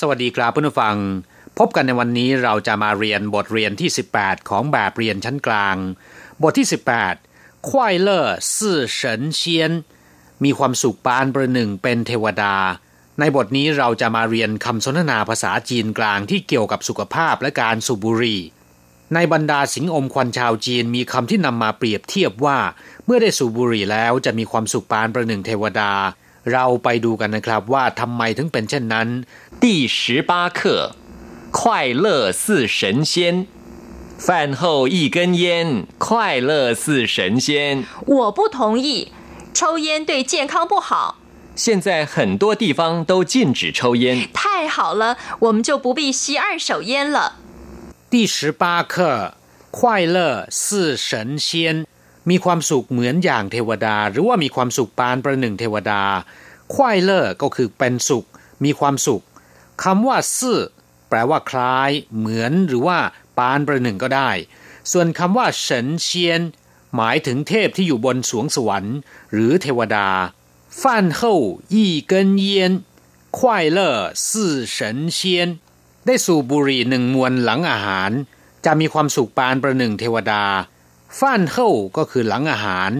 [0.00, 0.96] สวัสดีครับเพื่อนผู้ฟัง
[1.58, 5.76] พบกันในวันนี้เราจะมาเรียนบทเรียนที่ 18 ของแบบเรียนชั้นกลาง
[6.42, 6.66] บทที่
[7.16, 9.72] 18ควายเลอร์ซื่อเฉินเชียน
[10.44, 12.56] มีความสุขปานประหนึ่งเป็นเทวดา
[13.20, 18.40] ในบทนี้เราจะมาเรียนคำสนทนาภาษาจีนกลางที่เกี่ยวกับสุขภาพและการสูบบุหรี่
[19.14, 22.58] ในบรรดาสิงอมควันชาวจีนมีคำที่นำมาเปรียบเทียบว่า
[23.04, 25.92] เมื่อได้สูบบุหรี่แล้วจะมีความสุขปานประหนึ่งเทวดา
[26.53, 29.07] เราไปดูกันนะครับว่าทำไมถึงเป็นเช่นนั้น
[29.63, 30.59] 第十八课，
[31.51, 31.59] 快
[32.05, 33.47] 乐似神仙。
[34.17, 37.83] 饭后一根烟，快乐似神仙。
[38.05, 39.11] 我不同意，
[39.53, 41.17] 抽烟对健康不好。
[41.55, 44.29] 现在很多地方都禁止抽烟。
[44.33, 47.33] 太好了，我们就不必吸二手烟了。
[48.09, 49.35] 第十八课
[49.71, 51.85] 快乐似神仙
[52.28, 56.02] มีความสุขเหมือนอย่างเทวดา หรือว่ามีความสุขปานประหนึ่งเทวดา
[56.74, 58.26] ควายเลอร์ก็คือเป็นสุข
[58.64, 59.22] มีความสุข
[59.82, 60.60] คำว่าซื่อ
[61.08, 62.98] แปลว่าคล้าย เหมือนหรือว่า
[63.38, 64.30] ปานประหนึ่งก็ได้
[64.92, 66.40] ส่วนคำว่าเฉินเชียน
[66.96, 68.96] หมายถึงเทพที่อยู่บนสวงสวรรค์
[69.32, 70.08] หรือเทวดา
[70.80, 71.34] ฟันเฮา
[71.74, 72.72] ยี่เกินเยีน
[73.38, 75.48] ควายเลอร์ซื่อเฉินเชียน
[76.06, 78.10] ได้สูบบุรีหนึ่งมวนหลังอาหาร
[78.64, 80.44] จะมีความสุขปานประหนึ่งเทวดา
[81.18, 82.90] ฟันเข้าก็คือหลังอาหาร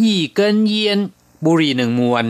[0.00, 0.98] อีเกินเยียน
[1.44, 2.26] บุรีหนึ่งมวน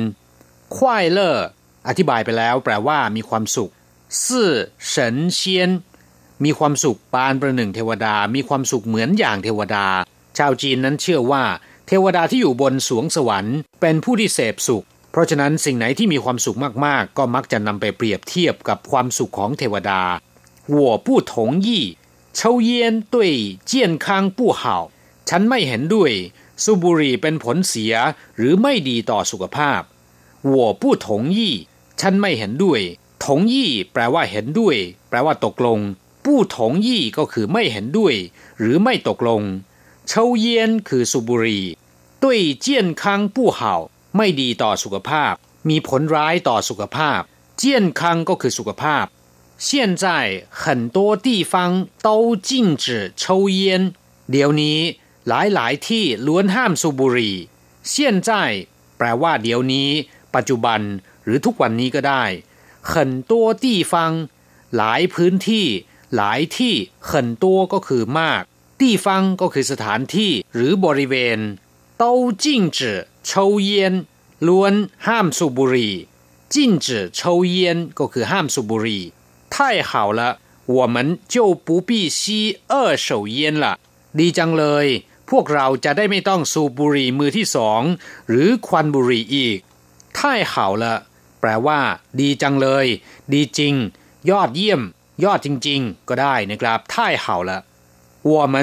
[0.77, 1.47] ควายเลอร์
[1.89, 3.73] อธิบายไปแล้วแปลว่ามีความสุข
[4.27, 4.53] สื่อ
[4.89, 5.71] เฉินเชียน
[6.45, 9.87] มีความสุขปานประหนึ่งเทวดา มีความสุขเหมือนอย่างเทวดา
[10.39, 11.45] ชาวจีนนั้นเชื่อว่า
[11.87, 20.03] เทวดาที่อยู่บนสวงสวรรค์ เป็นผู้ที่เสพสุข เพราะฉะนั้นสิ่งไหนที่มีความสุขมากๆ ก็มักจะนำไปเปรียบเทียบกับความสุขของเทวดา
[20.69, 21.85] หัวผู้ถงยี่
[22.37, 23.31] เฉาเยีนด้วย
[23.67, 24.51] เจียนค้งผู้
[25.30, 26.12] ฉันไม่เห็นด้วย
[26.64, 27.94] สูบบุหรี่เป็นผลเสีย
[28.38, 29.82] หรือไม่ดีต่อสุขภาพ
[30.54, 31.38] 我不同意
[32.00, 32.82] ฉันไม่เห็นด้วย
[33.24, 33.54] 同意
[33.94, 34.78] แปลว่าเห็นด้วย
[35.10, 35.80] แปลว่าตกลง
[36.26, 38.16] 不同意ก็คือไม่เห็นด้วย
[38.60, 39.42] หรือไม่ตกลง
[40.10, 40.12] 抽
[40.44, 40.46] 烟
[40.88, 41.66] คือสูบบุหรี่
[42.24, 42.26] 对
[42.66, 42.68] 健
[43.02, 43.04] 康
[43.36, 43.60] 不好
[44.18, 45.34] ไม่ดีต่อสุขภาพ
[45.70, 47.22] มีผลร้ายต่อสุขภาพ
[47.62, 47.64] 健
[48.00, 49.06] 康ก็คือสุขภาพ
[49.68, 49.68] 现
[50.04, 50.06] 在
[50.62, 50.64] 很
[50.96, 51.54] 多地方
[52.08, 52.10] 都
[52.48, 52.50] 禁
[52.84, 52.86] 止
[53.22, 53.24] 抽
[53.58, 53.60] 烟
[54.32, 54.80] เดี๋ยวนี้
[55.28, 57.36] หลายหลายที่ล้วนห้ามสูบบุหรี่
[57.90, 58.32] เซียนใจ
[58.98, 59.90] แปลว่าเดี๋ยวนี้
[60.36, 60.82] ปัจจุบัน
[61.24, 62.24] หรือทุกวันนี้ก็ได้
[62.92, 62.94] 很
[63.32, 63.94] 多地方
[64.78, 65.68] หลายพื้นที่
[66.16, 66.76] หลายที่
[67.10, 67.12] 很
[67.44, 68.42] 多ก็คือมาก
[68.82, 69.08] 地方
[69.42, 71.40] ก็คือสถานที่หรือบริเวณ
[72.02, 72.04] 都
[72.44, 72.46] 禁
[72.78, 72.80] 止
[73.30, 73.32] 抽
[73.68, 73.70] 烟
[74.48, 74.74] ล้วน
[75.08, 75.94] ห้ามสูบบุหรี่
[76.54, 76.88] 禁止
[77.20, 77.22] 抽
[77.54, 77.56] 烟
[78.00, 79.04] ก็คือห้ามสูบบุหรี่
[79.54, 79.56] 太
[79.90, 80.22] 好了
[80.76, 80.96] 我们
[81.34, 82.74] 就不必吸二
[83.06, 83.66] 手烟了
[84.20, 84.88] ดีจังเลย
[85.30, 87.82] พวกเราจะได้ไม่ต้องสูบบุหรี่มือที่สอง
[88.30, 89.58] หรือควันบุหรี่อีก
[90.18, 90.94] ท่ายข่าวละ
[91.40, 91.80] แปลว่า
[92.20, 92.86] ดีจังเลย
[93.34, 93.74] ดีจริง
[94.30, 94.82] ยอดเยี่ยม
[95.24, 97.60] ยอดจริง ๆ ก็ได้นะครับท่ายข่าวละ
[98.30, 98.56] 我们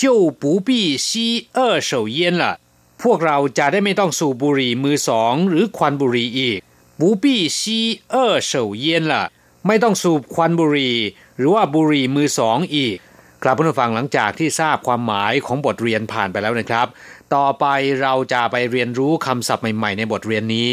[0.00, 0.02] 就
[0.40, 0.68] 不必
[1.06, 1.08] 吸
[1.56, 2.44] 二手烟了
[3.02, 6.58] พวกเราจะได้ไม่ต้องสูบบุหรี่มือสองหรือควันบุหรี่อีก
[7.00, 7.24] 不必
[7.58, 7.60] 吸
[8.12, 8.16] 二
[8.50, 8.52] 手
[8.84, 9.14] 烟了
[9.66, 10.96] ไม่ต้องสูบควันบุหรี่
[11.36, 12.96] หรือว่าบุหรี่มือสองอีก
[13.43, 16.87] ครับผู้ฟังหลังจากที่ทราบความหมายของบทเรียนผ่านไปแล้วนะครับ
[17.35, 17.65] ต่อไป
[18.01, 20.69] เราจะไปเรียนรู้คำศัพท์ใหม่ ๆ ในบทเรียนนี้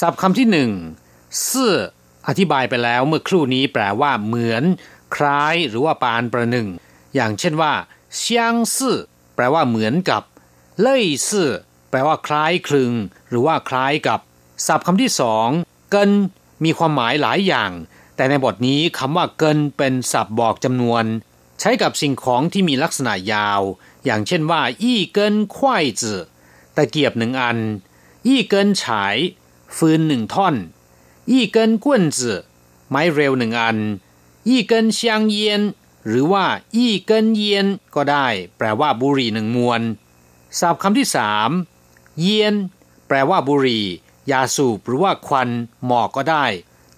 [0.00, 0.70] ศัพท์คำที่หนึ่ง
[1.50, 1.74] ซื่อ
[2.28, 4.64] อธิบายไปแล้วเมื่อครู่นี้แปลว่าเหมือน
[5.14, 6.68] คล้ายหรือว่าปานประหนึ่ง
[7.14, 7.72] อย่างเช่นว่า
[8.16, 8.98] เซียงซื่อ
[9.34, 10.22] แปลว่าเหมือนกับ
[10.80, 11.50] เล่ยซื่อ
[11.90, 12.92] แปลว่าคล้ายคลึง
[13.28, 14.20] หรือว่าคล้ายกับ
[14.66, 15.48] ศัพท์คำที่สอง
[15.90, 16.10] เกิน
[16.64, 17.70] มีความหมายหลายอย่าง
[18.16, 21.04] แต่ในบทนี้คำว่าเกินเป็นศัพท์บอกจำนวน
[21.64, 23.60] ใช้กับสิ่งของที่มีลักษณะยาว
[24.04, 26.14] อย่างเช่นว่า อี้เกินควายจื
[26.76, 27.58] ตะเกียบหนึ่งอัน
[28.26, 29.16] อี้เกินฉาย
[29.76, 30.54] ฟืนหนึ่งท่อน
[31.30, 32.32] อี้เกินกวนจื
[32.88, 33.78] ไม้เร็วหนึ่งอัน
[34.48, 35.60] อี้เกินเชียงเยียน
[36.06, 36.44] หรือว่า
[36.74, 39.80] อี้เกินเยียนก็ได้ แปลว่าบุหรี่หนึ่งมวน
[40.58, 41.50] ศัพท์คำที่สาม
[42.20, 42.54] เยียน
[43.06, 43.84] แปลว่าบุหรี่
[44.30, 45.48] ยาสูบหรือว่าควัน
[45.86, 46.46] หมอกก็ได้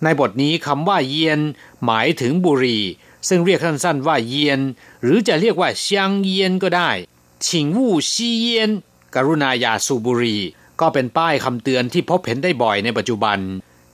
[0.02, 1.40] ในบทนี้คำว่าเยียน
[1.84, 2.82] หมายถึงบุหรี่
[3.28, 4.60] ซึ่งเรียกสั้นๆว่าเยียน
[5.02, 6.90] หรือจะเรียกว่าเซียงเยียนก็ได้
[7.46, 8.70] ชิงวู่ซีเยียน
[9.14, 10.40] กรุณาอย่าสูบบุหรี่
[10.80, 13.38] ก็เป็นป้ายคำเตือนที่พบเห็นได้บ่อยในปัจจุบัน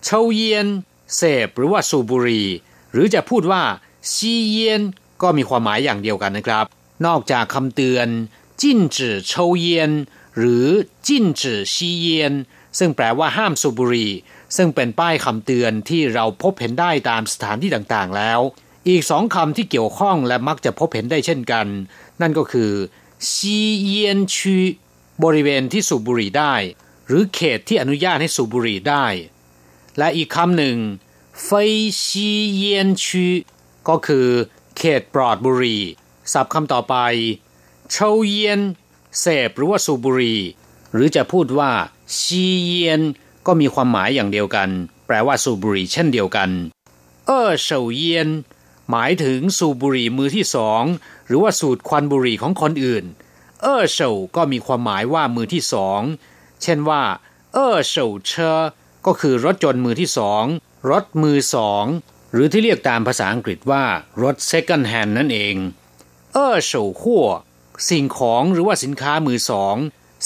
[0.04, 0.66] เชาเยียน
[1.16, 2.48] เสพหรือว่าสูบบุหรี่
[2.92, 3.62] หรือจะพูดว่า
[4.14, 4.82] ซีเยียน
[5.22, 6.64] ก็มีความหมายอย่างเดียวกันนะครับ
[7.06, 8.08] นอกจากคำเตือน
[8.60, 9.90] จิ้นจื่อเชาเยียน
[10.38, 10.66] หรือ
[11.06, 12.32] จิ้นจื่อซีเยียน
[12.78, 14.12] ซึ่งแปลว่าห้ามสูบบุหรี่
[14.56, 18.40] ซึ่งเป็นป้ายคำเตือนที่เราพบเห็นได้ตามสถานที่ต่างๆแล้ว
[18.88, 21.66] อีกสองคำที่เกี่ยวข้องและมักจะพบเห็นได้เช่นกัน
[22.20, 22.70] นั่นก็คือ
[23.32, 24.58] ซีเยียนชี
[25.24, 26.54] บริเวณที่สูบบุหรี่ได้
[27.06, 29.06] หรือเขตที่อนุญาตให้สูบบุหรี่ได้
[29.98, 30.78] และอีกคำหนึ่ง
[31.42, 31.72] เฟย
[32.04, 33.26] ซีเยียนชี
[33.88, 34.26] ก็คือ
[34.76, 35.82] เขตปลอดบุหรี่
[36.32, 36.96] ศัพท์คำต่อไป
[37.90, 38.60] เชาเยียน
[39.20, 40.40] เสพหรือว่าสูบบุหรี่
[40.92, 41.72] หรือจะพูดว่า
[42.20, 43.00] ซีเยียน
[43.46, 44.68] ก็มีความหมายอย่างเดียวกัน
[45.06, 46.50] แปลว่าสูบบุหรี่เช่นเดียวกัน
[47.26, 48.28] เออเฉาเยียน
[48.90, 50.82] หมายถึงสูบบุหรี่มือที่สอง
[51.26, 53.04] หรือว่าสูดควันบุหรี่ของคนอื่น
[53.62, 56.00] เออเฉาก็มีความหมายว่ามือที่สอง
[56.62, 57.02] เช่นว่า
[57.54, 58.58] เออเฉาเชอ
[59.06, 60.44] ก็คือรถจนมือที่สอง
[60.90, 61.84] รถมือสอง
[62.32, 63.84] หรือที่เรียกตามภาษาอังกฤษว่า
[64.22, 65.56] รถ second hand นั่นเอง
[66.34, 67.24] เออเฉาขั้ว
[67.88, 69.76] สิ่งของหรือว่าสินค้ามือสอง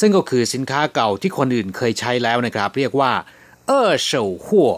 [0.01, 3.13] ซึ่งก็คือสินค้าเก่าที่คนอื่นเคยใช้แล้วนะครับ เรียกว่า
[3.67, 4.71] เออเฉาหัว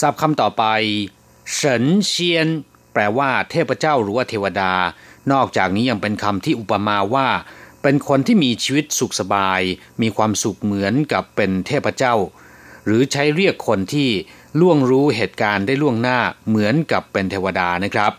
[0.00, 0.64] ศัพท์คำต่อไป
[1.52, 2.48] เฉินเชียน
[2.98, 4.72] ลว่าเทพเจ้าหรือว่าเทวดา
[5.32, 7.28] นอกจากนี้ยังเป็นคำที่อุปมาว่า
[7.82, 9.60] เป็นคนที่มีชีวิตสุขสบาย
[10.02, 12.14] มีความสุขเหมือนกับเป็นเทพเจ้า
[12.86, 14.10] หรือใช้เรียกคนที่
[14.60, 18.12] ล่วงรู้เหตุการณ์ได้ล่วงหน้าเหมือนกับเป็นเทวดานะครับ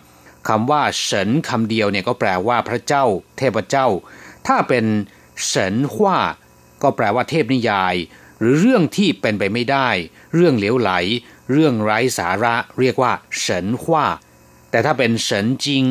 [0.48, 3.06] คำว่าเฉินคำเดียวเนี่ยก็แปลว่าพระเจ้า
[3.38, 3.88] เทพเจ้า
[4.48, 4.86] ถ้าเป็น
[5.46, 6.20] เฉินฮว่า
[6.82, 7.96] ก็แปลว่าเทพนิยาย
[8.40, 9.90] หรือเรื่องที่เป็นไปไม่ได้
[10.36, 10.92] เรื่องเหลวไหล
[11.52, 14.06] เรื่องไร้สาระ เรียกว่าเฉินฮว่า
[14.70, 15.84] แต่ถ้าเป็นเฉินจิง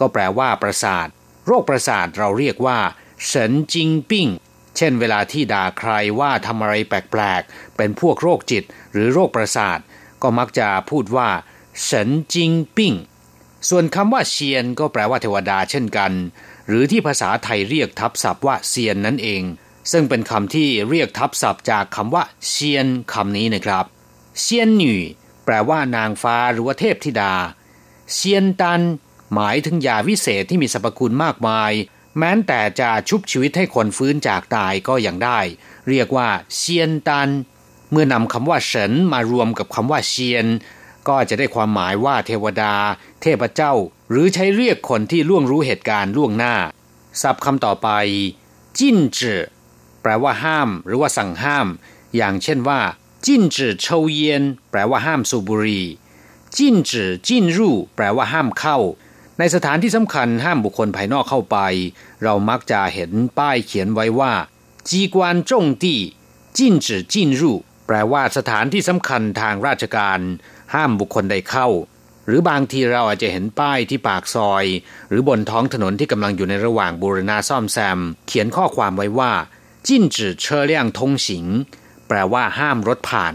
[0.00, 1.06] ก็แปลว่าประสาท
[1.46, 2.78] โรคประสาทเราเรียกว่า
[3.26, 4.28] เฉินจิงปิ้ง
[4.76, 9.78] เช่น เวลาที่ด่าใครว่าทำอะไรแปลกๆ เป็นพวกโรคจิตหรือโรคประสาท
[10.22, 11.28] ก็มักจะพูดว่า
[11.82, 12.94] เฉินจิงปิ้ง
[13.68, 16.12] ส่วนคำว่าเชียนก็แปลว่าเทวดาเช่นกัน
[16.68, 19.42] หรือที่ภาษาไทยเรียกทับศัพท์ว่าเซียนนั่นเอง
[19.92, 23.84] ซึ่งเป็นคำที่เรียกทับศัพท์จากคำว่าเซียนคำนี้นะครับ
[24.40, 25.00] เซียนหน่
[25.44, 27.32] แปลว่านางฟ้าหรือว่าเทพธิดา
[28.12, 28.82] เซียนตัน
[29.34, 31.72] หมายถึงยาวิเศษที่มีสรรพคุณมากมาย
[32.18, 35.40] แม้แต่จะชุบชีวิตให้คนฟื้นจากตายก็ยังได้
[35.88, 37.28] เรียกว่าเซียนตัน
[37.90, 40.46] เมื่อนำคำว่าเฉินมารวมกับคำว่าเซียน
[41.08, 42.74] ก็จะได้ความหมายว่าเทวดา
[43.22, 43.72] เทพเจ้า
[44.10, 46.54] หรือใช้เรียกคนที่ล่วงรู้เหตุการณ์ล่วงหน้า
[47.22, 47.88] ศัพท์คำต่อไป
[48.78, 49.42] จิ้นจือ
[50.02, 51.66] แปลว่าห้าม หรือว่าสั่งห้าม
[52.16, 52.80] อย่างเช่นว่า
[53.26, 55.86] จิ้นจือเชาเยียนแปลว่าห้ามสูบบุหรี่
[56.56, 58.78] จิ้นจือจิ้นรู่แปลว่าห้ามเข้า
[59.38, 61.58] ในสถานที่สำคัญห้ามบุคคลภายนอกเข้าไป
[62.22, 64.32] เรามักจะเห็นป้ายเขียนไว้ว่า
[64.88, 66.00] จีกวนจงตี้
[66.56, 70.20] จิ้นจือจิ้นรู่แปลว่าสถานที่สำคัญทางราชการ
[70.74, 71.68] ห้ามบุคคลใดเข้า
[72.26, 74.64] หรือบางทีเราอาจจะเห็นป้ายที่ปากซอย
[75.08, 79.32] หรือบนท้องถนนที่กำลังอยู่ในระหว่างบูรณาซ่อมแซม เขียนข้อความไว้ว่า
[79.86, 81.46] จิ้นจือเชอเลี่ยงทงสิง
[82.08, 83.34] แปลว่าห้ามรถผ่าน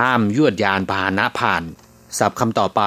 [0.00, 1.64] ห้ามยวดยานพาหนะผ่าน
[2.18, 2.82] ศัพท์คำต่อไป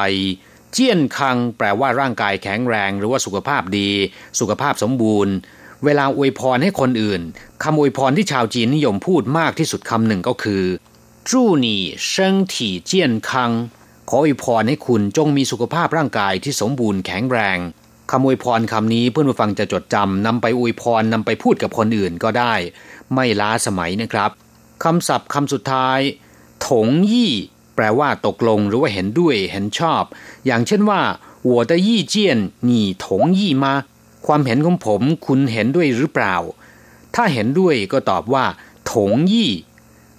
[0.71, 3.89] เจียนคังแปลว่าร่างกายแข็งแรง หรือว่าสุขภาพดี
[4.39, 5.33] สุขภาพสมบูรณ์
[5.85, 7.21] เวลาอวยพรให้คนอื่น
[7.63, 10.63] คำอวยพรที่ชาวจีนนิยมพูดมากที่สุดคำหนึ่งก็คือ
[11.29, 13.51] จู้หนี่เซิงถี่เจียนคัง
[14.09, 17.57] ขออวยพรให้คุณจงมีสุขภาพร่างกายที่สมบูรณ์แข็งแรง
[18.11, 22.53] คำอวยพรคำนี้เพื่อนผู้ฟังจะจดจำนำไปอวยพรนำไปพูดกับคนอื่นก็ได้
[23.13, 24.31] ไม่ล้าสมัยนะครับ
[24.83, 25.99] คำศัพท์คำสุดท้าย
[26.67, 27.33] ถงยี่
[27.76, 30.02] แปลว่าตกลงหรือว่าเห็นด้วยเห็นชอบ
[30.46, 31.00] อย่างเช่นว่า
[31.50, 32.14] 我的意见
[32.68, 32.70] 你
[33.02, 33.04] 同
[33.38, 33.64] 意吗
[34.26, 36.36] ความเห็นของผมคุณเห็นด้วยหรือเปล่า
[37.14, 38.44] ถ้าเห็นด้วยก็ตอบว่า
[38.92, 39.50] ถงยี่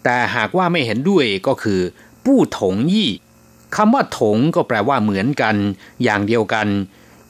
[0.04, 1.82] แต่หากว่าไม่เห็นด้วยก็คือ
[2.26, 3.10] ปู้ถงยี่
[3.76, 5.56] คำว่าถงก็แปลว่าเหมือนกัน
[6.04, 6.68] อย่างเดียวกัน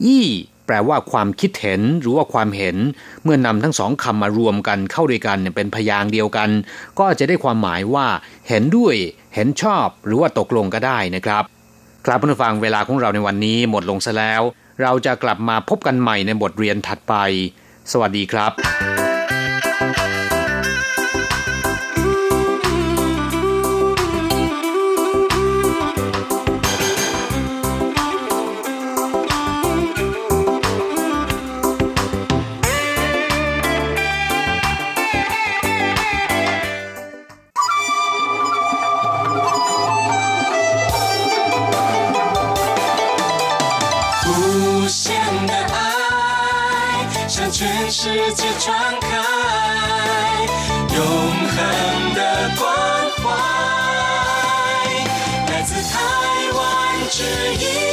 [0.06, 0.26] ยี่
[0.66, 2.76] แปลว่าความคิดเห็นหรือว่าความเห็น
[3.22, 6.50] เมื่อนำทั้งสองคำมารวมกันเข้าด้วยกันเป็นพยางเดียวกัน
[6.98, 8.06] ก็จะได้ความหมายว่า
[8.48, 8.94] เห็นด้วย
[9.35, 11.43] เห็นชอบหรือว่าตกลงก็ได้นะครับ
[12.05, 14.41] ครับผู้ฟังเวลาของเราในวันนี้หมดลงซะแล้ว
[14.81, 17.13] เราจะกลับมาพบกันใหม่ในบทเรียนถัดไป
[17.91, 19.02] สวัสดีครับ
[48.13, 49.07] 世界传开，
[50.95, 52.19] 永恒的
[52.59, 52.63] 关
[53.17, 53.25] 怀，
[55.51, 55.97] 来自台
[56.53, 56.61] 湾
[57.09, 57.23] 之
[57.55, 57.92] 音。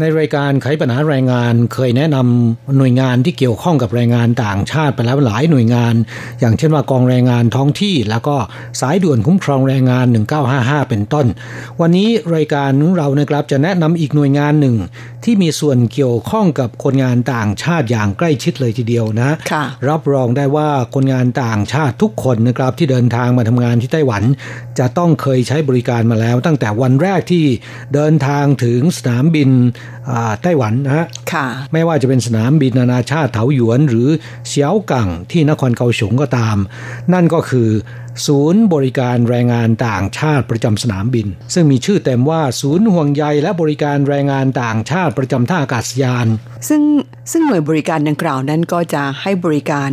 [0.00, 5.94] ในรายการไขปัญหาแรงงานเคยแนะนำหน่วยงานที่เกี่ยวข้องกับแรงงานต่างชาติไปแล้วหลายหน่วยงาน
[6.40, 8.36] อย่างเช่นว่ากองแรงงานท้องที่ แล้วก็
[8.80, 10.06] สายด่วนคุ้มครองแรงงาน
[10.48, 11.26] 1955 เป็นต้น
[11.80, 14.74] วันนี้รายการของเรานะครับจะแนะนำอีกหน่วยงานหนึ่ง
[15.26, 24.22] ที่มีส่วนเกี่ยวข้องกับคนงานต่างชาติอย่างใกล้ชิดเลยทีเดียวนะค่ะรับรองได้ว่าคนงานต่างชาติทุกคนนะครับที่เดินทางมาทำงานที่ไต้หวัน
[24.78, 27.44] จะต้องเคยใช้บริการมาแล้ว ตั้งแต่วันแรกที่
[27.94, 29.50] เดินทางถึงสนามบิน
[30.10, 34.08] อ่าไต้หวันนะฮะค่ะไม่ว่าจะเป็นสนามบินนานาชาติเถาหยวน หรือ
[34.48, 36.56] เซียวกังที่นครเกาสงก็ตาม
[37.12, 37.68] นั่นก็คือ
[38.26, 46.26] ศูนย์บริการแรงงานต่างชาติประจำสนามบิน ซึ่งมีชื่อเต็มว่าศูนย์ห่วงใยและบริการแรงงานต่างชาติประจำท่าอากาศยาน
[46.68, 46.82] ซึ่ง
[47.32, 49.90] ซึ่งหน่วยบริการดังกล่าวนั้นก็จะให้บริการ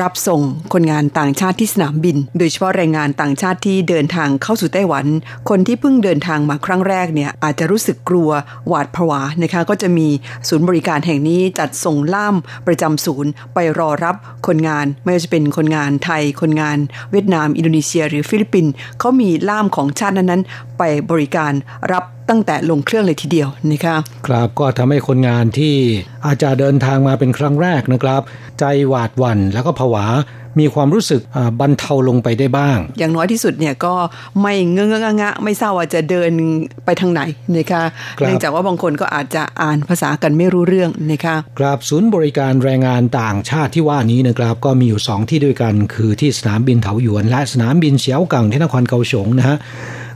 [0.00, 0.40] รับส่ง
[0.72, 5.06] คนงานต่างชาติที่สนามบิน โดยเฉพาะแรงงานต่างชาติที่เดินทางเข้าสู่ไต้หวัน
[5.48, 8.30] คนที่เพิ่งเดินทางมาครั้งแรกเนี่ยอาจจะรู้สึกกลัว
[8.68, 10.08] หวาดผวานะคะก็จะมี
[10.48, 12.36] ศูนย์บริการแห่งนี้จัดส่งล่าม
[12.66, 16.78] ประจำศูนย์ ไปรอรับคนงาน ไม่ว่าจะเป็นคนงานไทย คนงาน
[17.10, 21.52] เวียดนาม อินโดนีเซีย หรือฟิลิปปินส์เขามีล่ามของชาตินั้นๆไปบริการ
[21.92, 25.74] รับ ตั้งแต่ลงเครื่องเลยทีเดียวนะคะครับก็ทำให้คนงานที่
[26.24, 28.22] อาจจะเดินทางมาเป็นครั้งแรกนะครับ
[28.58, 30.06] ใจหวาดหวั่นแล้วก็ผวา
[30.60, 33.94] มีความรู้สึกอ่าบรรเทาลงไปได้บ้าง อย่างน้อยที่สุดเนี่ยก็
[34.42, 36.30] ไม่เงอะเงอะงะไม่ทราบว่าจะเดิน
[36.84, 37.22] ไปทางไหน
[37.56, 37.82] นะคะ
[38.18, 50.07] ครับเนื่องจากว่าบางคนก็อาจจะอ่านภาษากันไม่รู้เรื่องนะคะครับศูนย์บริการแรงงานต่างชาติที่ว่านี้นะครับ ก็มีอยู่ 2 ที่ด้วยกัน คือที่สนามบินเถาหยวน และสนามบินเฉียวกังที่นครเกาสงนะฮะอ่า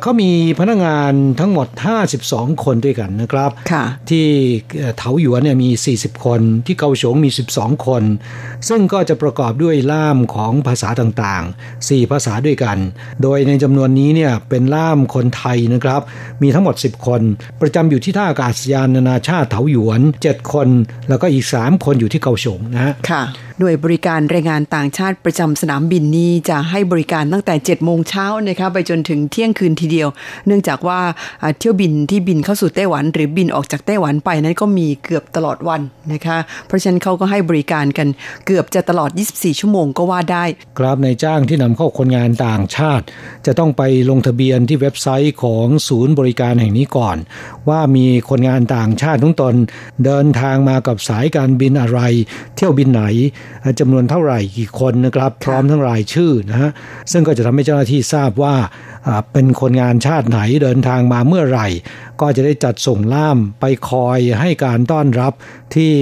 [0.00, 1.68] เขามีพนักงานทั้งหมด
[2.14, 4.26] 52 คนด้วยกันนะครับค่ะที่
[4.78, 8.02] เอ่อเถาหยวนเนี่ยมี 40 คน ที่เกาสงมี 12 คน
[8.68, 12.78] ซึ่งก็จะประกอบด้วยล่ามของภาษาต่างๆ 4 ภาษาด้วยกัน
[13.22, 16.00] โดยในจำนวนนี้เนี่ยเป็นล่ามคนไทยนะครับ
[16.42, 17.20] มีทั้งหมด 10 คน
[17.60, 20.68] ประจำอยู่ที่ท่าอากาศยานนานาชาติเถาหยวน 7 คน
[21.08, 23.24] แล้วก็อีก 3 คนอยู่ที่เกาสงนะฮะค่ะ
[23.58, 30.08] หน่วยบริการแรงงานต่างชาติประจำสนามบินนี้จะให้บริการตั้งแต่7จ็ดโมงเช้านะคะไปจนถึงเที่ยงคืนทีเดียว
[30.46, 31.00] เนื่องจากว่า
[31.58, 35.80] เที่ยวบินที่บินเข้าสู่ไต้หวัน หรือบินออกจากไต้หวันไปนั้นก็มีเกือบตลอดวัน
[36.12, 38.08] นะคะ เพราะฉะนั้นเขาก็ให้บริการกัน
[38.46, 40.44] เกือบจะตลอด 24 ชั่วโมงก็ว่าได้
[40.78, 43.04] ครับในจ้างที่นำเข้าคนงานต่างชาติ
[43.46, 47.16] จะต้องไปลงทะเบียนที่เว็บไซต์ของศูนย์บริการแห่งนี้ก่อน
[47.68, 49.54] ว่ามีคนงานต่างชาติทุกตน
[50.04, 52.00] เดินทางมากับสายการบินอะไร
[52.56, 53.02] เที่ยวบินไหน
[53.80, 56.70] จำนวนเท่าไหร่กี่คนนะครับ พร้อมทั้งรายชื่อนะฮะ
[57.12, 58.54] ซึ่งก็จะทำให้เจ้าหน้าที่ทราบว่า
[59.34, 61.68] เป็นคนงานชาติไหนเดินทางมาเมื่อไหร่
[62.20, 65.32] ก็จะได้จัดส่งล่ามไปคอยให้การต้อนรับ
[65.74, 65.94] ที่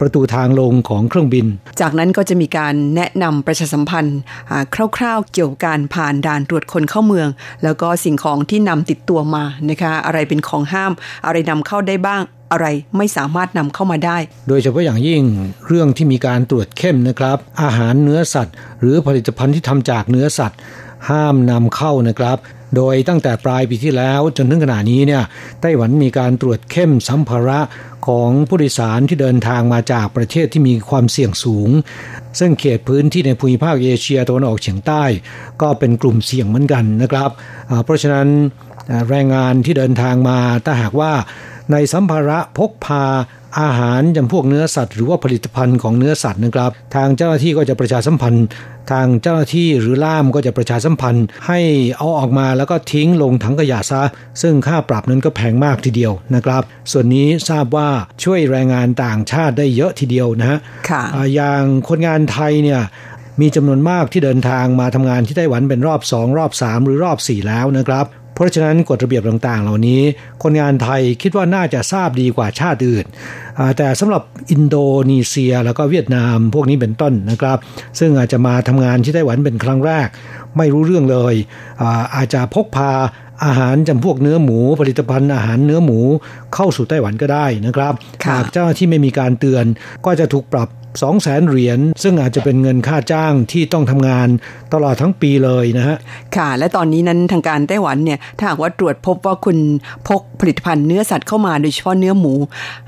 [0.00, 1.46] ประตูทางลงของเครื่องบิน
[1.80, 4.18] จากนั้นก็จะมีการแนะนำประชาสัมพันธ์
[4.50, 4.64] อ่า
[4.96, 7.28] คร่าวๆ เกี่ยวกับการผ่านด่านตรวจคนเข้าเมือง
[7.64, 10.92] แล้วก็สิ่งของที่นำติดตัวมานะคะอะไรเป็นของห้าม
[11.26, 15.22] อะไรนำเข้าได้บ้างอะไรไม่สามารถนำเข้ามาได้ โดยเฉพาะอย่างยิ่ง
[15.66, 20.58] เรื่องที่มีการตรวจเข้มนะครับ อาหารเนื้อสัตว์ หรือผลิตภัณฑ์ที่ทำจากเนื้อสัตว์
[21.10, 22.38] ห้ามนำเข้านะครับ
[22.76, 25.22] โดยตั้งแต่ปลายปีที่แล้วจนถึงขณะนี้เนี่ย
[25.60, 27.60] ไต้หวันมีการตรวจเข้มสัมภาระ
[28.06, 31.70] ของผู้โดยสารที่เดินทางมาจากประเทศที่มีความเสี่ยงสูง
[32.38, 35.04] ซึ่งเขตพื้นที่ในภูมิภาคเอเชียตะวันออกเฉียงใต้
[35.62, 37.30] ก็เป็นกลุ่มเสี่ยงเหมือนกันนะครับ
[37.84, 38.28] เพราะฉะนั้น
[39.08, 41.12] แรงงานที่เดินทางมาถ้าหากว่า
[41.72, 43.04] ในสัมภาระพกพา
[43.60, 48.46] อาหารจำพวกเนื้อสัตว์ หรือว่าผลิตภัณฑ์ของเนื้อสัตว์นะครับ ทางเจ้าหน้าที่ก็จะประชาสัมพันธ์
[48.90, 51.60] ทางเจ้าหน้าที่หรือล่ามก็จะประชาสัมพันธ์ ให้
[51.96, 54.02] เอาออกมาแล้วก็ทิ้งลงถังขยะซะ
[54.42, 56.62] ซึ่งค่าปรับนั้นก็แพงมากทีเดียวนะครับ
[56.92, 57.88] ส่วนนี้ทราบว่า
[58.24, 60.58] ช่วยแรงงานต่างชาติได้เยอะทีเดียวนะฮะ
[60.88, 62.80] ค่ะอ่าอย่างคนงานไทยเนี่ย
[63.40, 70.00] มีจำนวนมากที่เดินทางมาทำงานที่ไต้หวันเป็นรอบ 2 รอบ 3 หรือรอบ 4 แล้วนะครับเพ ราะฉะนั้นกฎระเบียบต่างๆ เหล่านี้
[70.42, 73.04] คนงานไทยคิดว่าน่าจะทราบดีกว่าชาติอื่น
[73.58, 74.76] อ่าแต่สำหรับอินโด
[75.10, 77.58] นีเซียแล้วก็เวียดนามพวกนี้เป็นต้นนะครับ
[77.98, 80.08] ซึ่งอาจจะมาทำงานที่ไต้หวันเป็นครั้งแรก
[80.56, 81.34] ไม่รู้เรื่องเลย
[81.82, 82.90] อาอาจจะพกพา
[83.44, 85.98] อาหารจำพวกเนื้อหมู ผลิตภัณฑ์อาหารเนื้อหมู
[86.54, 87.92] เข้าสู่ไต้หวันก็ได้นะครับ
[88.24, 89.64] ค่ะหากเจ้าหน้าที่ไม่มีการเตือน
[90.04, 90.68] ก็จะถูกปรับ
[91.00, 94.28] 2 0 0แสนเหรียญซึ่งอาจจะเป็นเงินค่าจ้างที่ต้องทำงาน
[94.74, 95.96] ตลอดทั้งปีเลยนะฮะ
[96.36, 99.58] ค่ะ และตอนนี้นั้นทางการไต้หวันเนี่ย ถ้าหากว่าตรวจพบว่าคุณ
[100.08, 102.34] พกผลิตภัณฑ์เนื้อสัตว์เข้ามาโดยเฉพาะเนื้อหมู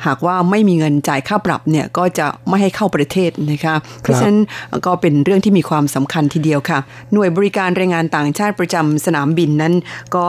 [0.07, 4.39] หากว่าไม่มีเงินจ่ายค่าปรับเนี่ยก็จะไม่ให้เข้าประเทศนะคะเพราะฉะนั้น
[4.87, 6.79] ก็เป็นเรื่องที่มีความสำคัญทีเดียวค่ะ
[7.13, 9.75] หน่วยบริการแรงงานต่างชาติประจำสนามบินนั้น
[10.15, 10.25] ก็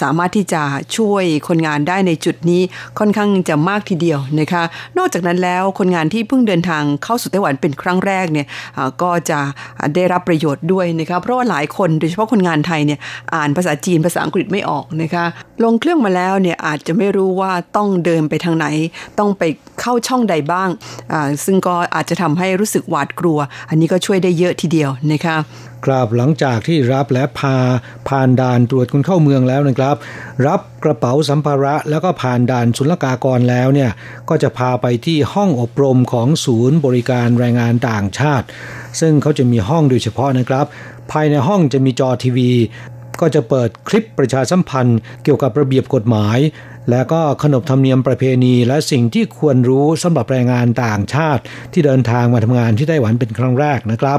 [0.00, 0.62] สามารถที่จะ
[0.96, 2.62] ช่วยคนงานได้ในจุดนี้
[2.98, 4.62] ค่อนข้างจะมากทีเดียวนะคะ
[4.98, 8.46] นอกจากนั้นแล้วคนงานที่เพิ่งเดินทางเข้าสู่ไต้หวันเป็นครั้งแรกเนี่ย
[9.02, 9.40] ก็จะ
[9.94, 12.98] ได้รับประโยชน์ด้วยนะคะเพราะว่าหลายคนโดยเฉพาะคนงานไทยเนี่ย
[13.34, 15.24] อ่านภาษาจีนภาษาอังกฤษไม่ออกนะคะ
[15.64, 18.66] ลงเครื่องมาแล้วเนี่ยอาจจะไม่รู้ว่าต้องเดินไปทางไหน
[19.18, 19.42] ต้องไป
[19.80, 20.68] เข้าช่องใดบ้าง
[21.44, 23.38] ซึ่งก็อาจจะทำให้รู้สึกหวาดกลัว
[23.68, 25.36] อันนี้ก็ช่วยได้เยอะทีเดียวนะคะ
[25.84, 27.56] กราบหลังจากที่รับและพา
[28.08, 29.96] ผ่านด่านตรวจคนเข้าเมืองแล้วนะครับ
[30.46, 33.90] รับ กระเป๋าสัมภาระแล้วก็ผ่านด่านศุลกากรแล้วเนี่ย
[34.28, 38.46] ก็จะพาไปที่ห้องอบรมของศูนย์บริการแรงงานต่างชาติ
[39.00, 40.66] ซึ่งเขาจะมีห้องโดยเฉพาะนะครับ
[41.12, 42.50] ภายในห้องจะมีจอทีวี
[43.20, 46.38] ก็จะเปิดคลิปประชาสัมพันธ์ เกี่ยวกับระเบียบกฎหมาย
[46.90, 54.18] และก็ขนบธรรมเนียมประเพณีและสิ่งที่ควรรู้สำหรับแรงงานต่างชาติ ที่เดินทางมาทำงานที่ไต้หวันเป็นครั้งแรกนะครับ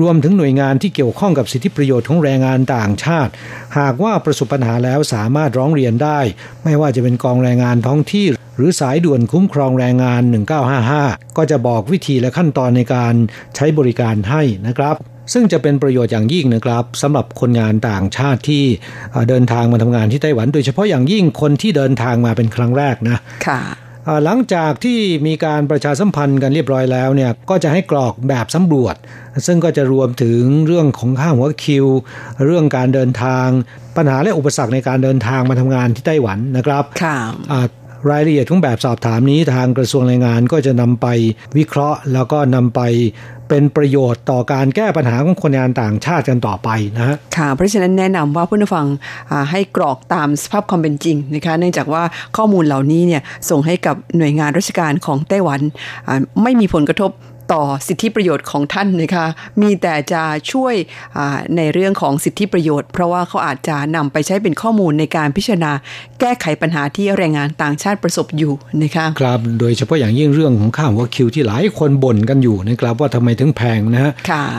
[0.00, 3.32] รวมถึงหน่วยงานที่เกี่ยวข้องกับสิทธิประโยชน์ของแรงงานต่างชาติ
[3.78, 6.20] หากว่าประสบปัญหาแล้วสามารถร้องเรียนได้
[6.64, 10.22] ไม่ว่าจะเป็นกองแรงงานท้องที่ หรือสายด่วนคุ้มครองแรงงาน
[10.80, 13.14] 1955 ก็จะบอกวิธีและขั้นตอนในการ
[13.56, 14.96] ใช้บริการให้นะครับ
[15.32, 18.64] ซึ่งจะเป็นประโยชน์อย่างยิ่งนะครับสำหรับคนงานต่างชาติที่
[19.28, 23.18] เดินทางมาทำงานที่ไต้หวัน โดยเฉพาะอย่างยิ่งคนที่เดินทางมาเป็นครั้งแรกนะ
[23.48, 23.60] ค่ะ
[24.24, 28.96] หลังจากที่มีการประชาสัมพันธ์กันเรียบร้อยแล้วเนี่ยก็จะให้กรอกแบบสำรวจ
[29.46, 31.86] ซึ่งก็จะรวมถึงเรื่องของค่าหัวคิว
[32.44, 33.46] เรื่องการเดินทาง
[33.96, 37.16] ปัญหาและอุปสรรคในการเดินทางมาทำงานที่ไต้หวันนะครับค่ะ
[38.10, 41.06] รายละเอียดของแบบสอบถามนี้ทางกระทรวงแรงงานก็จะนำไป
[41.56, 42.80] วิเคราะห์ แล้วก็นำไป
[43.54, 48.86] เป็นประโยชน์ต่อการแก้ปัญหาของคนงานต่างชาติกันต่อไปนะฮะค่ะ เพราะฉะนั้นแนะนำว่าผู้นฟัง
[49.50, 52.02] ให้กรอกตามสภาพความเป็นจริงนะคะเนื่องจากว่า
[52.36, 55.60] ข้อมูลเหล่านี้เนี่ยส่งให้กับหน่วยงานราชการของไต้หวัน
[56.42, 57.10] ไม่มีผลกระทบ
[57.52, 59.26] ต่อสิทธิประโยชน์ของท่านนะคะ
[59.62, 60.22] มีแต่จะ
[60.52, 60.74] ช่วย
[61.56, 65.72] ในเรื่องของสิทธิประโยชน์ เพราะว่าเขาอาจจะนำไปใช้เป็นข้อมูลในการพิจารณา
[66.20, 74.12] แก้ไขปัญหาที่แรงงานต่างชาติประสบอยู่นะคะครับโดยเฉพาะอย่างยิ่งเรื่องของค่าหัวคิวที่หลายคนบ่นกันอยู่นะครับว่าทำไมถึงแพงนะฮะ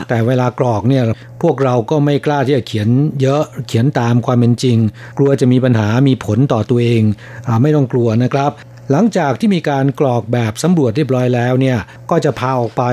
[0.10, 1.04] แต่เวลากรอกเนี่ย
[1.44, 2.88] พวกเราก็ไม่กล้าที่จะเขียน
[3.22, 4.78] เยอะเขียนตามความเป็นจริง
[5.18, 7.02] กลัวจะมีปัญหามีผลต่อตัวเอง
[7.48, 8.52] อไม่ต้องกลัวนะครับ
[8.92, 11.80] หลังจากที่มีการกรอกแบบสำรวจเรียบร้อยแล้วเนี่ย
[12.10, 12.84] ก็จะพาออกไป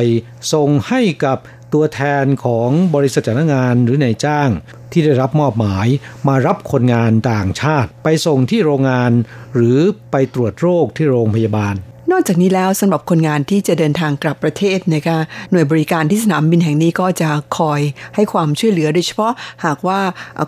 [0.52, 1.38] ส่งให้กับ
[1.74, 4.50] ตัวแทนของบริษัทจ้างงานหรือนายจ้าง
[4.92, 5.86] ที่ได้รับมอบหมาย
[6.28, 9.12] มารับคนงานต่างชาติ ไปส่งที่โรงงาน
[9.54, 9.78] หรือ
[10.10, 11.74] ไปตรวจโรคที่โรงพยาบาล
[12.12, 15.18] นอกจากนี้แล้วสำหรับคนงานที่จะเดินทางกลับประเทศนะคะ
[15.50, 17.80] หน่วยบริการที่สนามบินแห่งนี้ก็จะคอย
[18.14, 19.32] ให้ความช่วยเหลือโดยเฉพาะ
[19.64, 20.00] หากว่า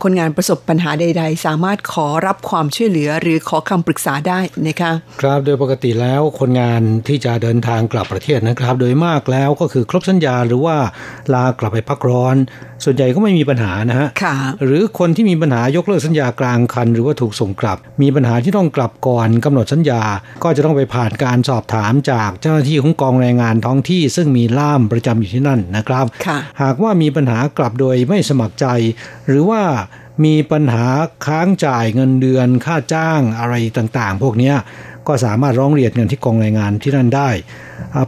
[0.02, 10.76] คนงานประสบปัญหาใด ๆ สามารถขอรับความช่วยเหลือหรือขอคำปรึกษาได้นะคะครับโดยปกติแล้วคนงานที่จะเดินทางกลับประเทศนะครับ โดยมากแล้วก็คือครบสัญญาหรือว่า
[11.34, 12.36] ลากลับไปพักร้อน
[12.84, 14.08] ส่วนใหญ่ก็ไม่มีปัญหานะฮะ
[14.64, 20.02] หรือคนที่มีปัญหายกเลิกสัญญากลางคัน หรือว่าถูกส่งกลับ มีปัญหาที่ต้องกลับก่อนกำหนดสัญญา
[20.42, 26.06] ก็จะต้องไปผ่านการสอบถามจากเจ้าหน้าที่ของกองแรงงานท้องที่ ซึ่งมีล่ามประจำอยู่ที่นั่นนะครับ
[26.62, 28.66] หากว่ามีปัญหากลับโดยไม่สมัครใจ
[29.26, 29.62] หรือว่า
[30.24, 30.86] มีปัญหา
[31.26, 34.52] ค้างจ่ายเงินเดือนค่าจ้างอะไรต่างๆ พวกนี้
[35.08, 37.30] ก็สามารถร้องเรียนเงินที่กองแรงงานที่นั่นได้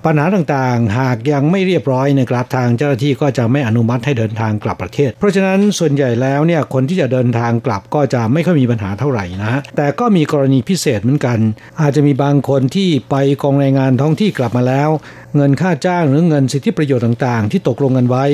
[0.04, 11.38] ปัญหาต่างๆ หากยังไม่เรียบร้อยนะครับทางเจ้าหน้าที่ก็จะไม่อนุมัติให้เดินทางกลับประเทศ เพราะฉะนั้นส่วนใหญ่แล้วเนี่ยคนที่จะเดินทางกลับก็จะไม่ค่อยมีปัญหาเท่าไหร่นะแต่ก็มีกรณีพิเศษเหมือนกัน
[11.80, 14.90] อาจจะมีบางคนที่ไปกองแรงงานท้องที่กลับมาแล้ว
[15.36, 18.24] เงินค่าจ้างหรือเงินสิทธิประโยชน์ต่างๆ ที่ตกลงกันไว้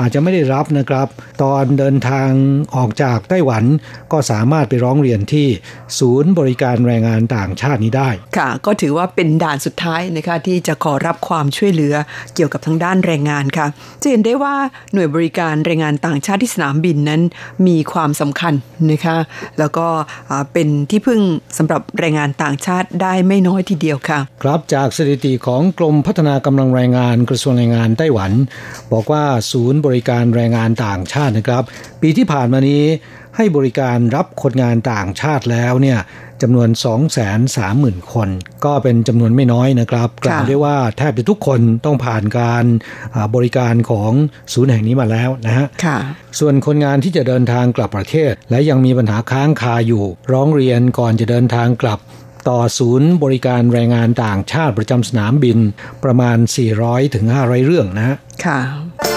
[0.00, 1.08] อาจจะไม่ได้รับนะครับ
[1.42, 2.30] ตอนเดินทาง
[2.76, 3.64] ออกจากไต้หวัน
[4.12, 5.46] ก็สามารถไปร้องเรียนที่
[5.98, 11.94] ศูนย์บริการแรงงานต่างชาตินี้ได้ ค่ะ ก็ถือว่าเป็นด่านสุดท้ายนะคะที่จะขอรับความช่วยเหลือ
[12.34, 13.66] เกี่ยวกับทางด้านแรงงานค่ะ
[14.02, 14.54] จะเห็นได้ว่า
[14.92, 17.20] หน่วยบริการแรงงานต่างชาติที่สนามบินนั้น
[17.66, 18.54] มีความสำคัญ
[18.90, 19.16] นะคะ
[19.58, 19.86] แล้วก็
[20.52, 21.20] เป็นที่พึ่ง
[21.58, 28.32] สำหรับแรงงานต่างชาติได้ไม่น้อยทีเดียวค่ะ ครับจากสถิติของกรมพัฒนากำลังแรงงานกระทรวงแรงงานไต้หวัน
[28.92, 31.62] บอกว่าศูนย์บริการแรงงานต่างชาตินะครับ
[32.02, 32.82] ปีที่ผ่านมานี้
[33.36, 35.98] ให้บริการรับคนงานต่างชาติแล้วเนี่ย
[36.42, 36.68] จำนวน
[37.40, 38.28] 230,000 คน
[38.64, 42.64] ก็เป็นจำนวนไม่น้อยนะครับกล่าวได้ว่าแทบจะทุกคนต้องผ่านการ
[43.34, 44.12] บริการของ
[44.52, 45.66] ศูนย์แห่งนี้มาแล้วนะฮะ
[46.38, 51.98] ส่วนคนงานที่จะเดินทางกลับประเทศ และยังมีปัญหาค้างคาอยู่ ร้องเรียนก่อนจะเดินทางกลับ
[52.48, 55.58] ต่อศูนย์บริการแรงงานต่างชาติประจำสนามบิน
[56.04, 56.38] ประมาณ
[56.76, 59.15] 400ถึง500 เรื่องนะค่ะ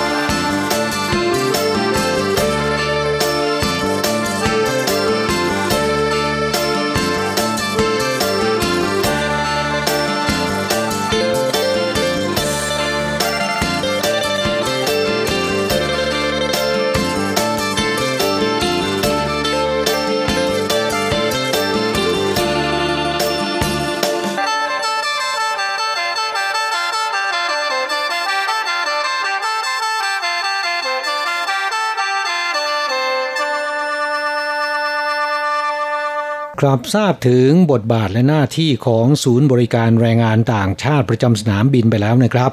[36.60, 42.52] ครับทราบถึงบทบาทและหน้าที่ของศูนย์บริการแรงงานต่างชาติประจำสนามบินไปแล้วนะครับ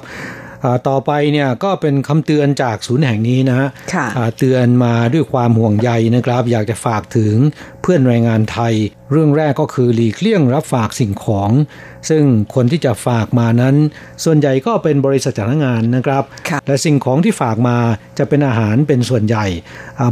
[0.89, 3.69] ต่อไปเนี่ยก็เป็นคำเตือนจากศูนย์แห่งนี้นะฮะ
[4.39, 7.35] เตือนมาด้วยความห่วงใยนะครับ อยากจะฝากถึง
[7.83, 8.75] เพื่อนแรงงานไทย
[9.13, 11.51] เรื่องแรกก็คือหลีกเลี่ยงรับฝากสิ่งของ
[12.09, 13.77] ซึ่งคนที่จะฝากมานั้น
[14.25, 16.25] ส่วนใหญ่ก็เป็นบริษัทจ้างงานนะครับ
[16.67, 17.79] และสิ่งของที่ฝากมา
[18.19, 19.47] จะเป็นอาหารเป็นส่วนใหญ่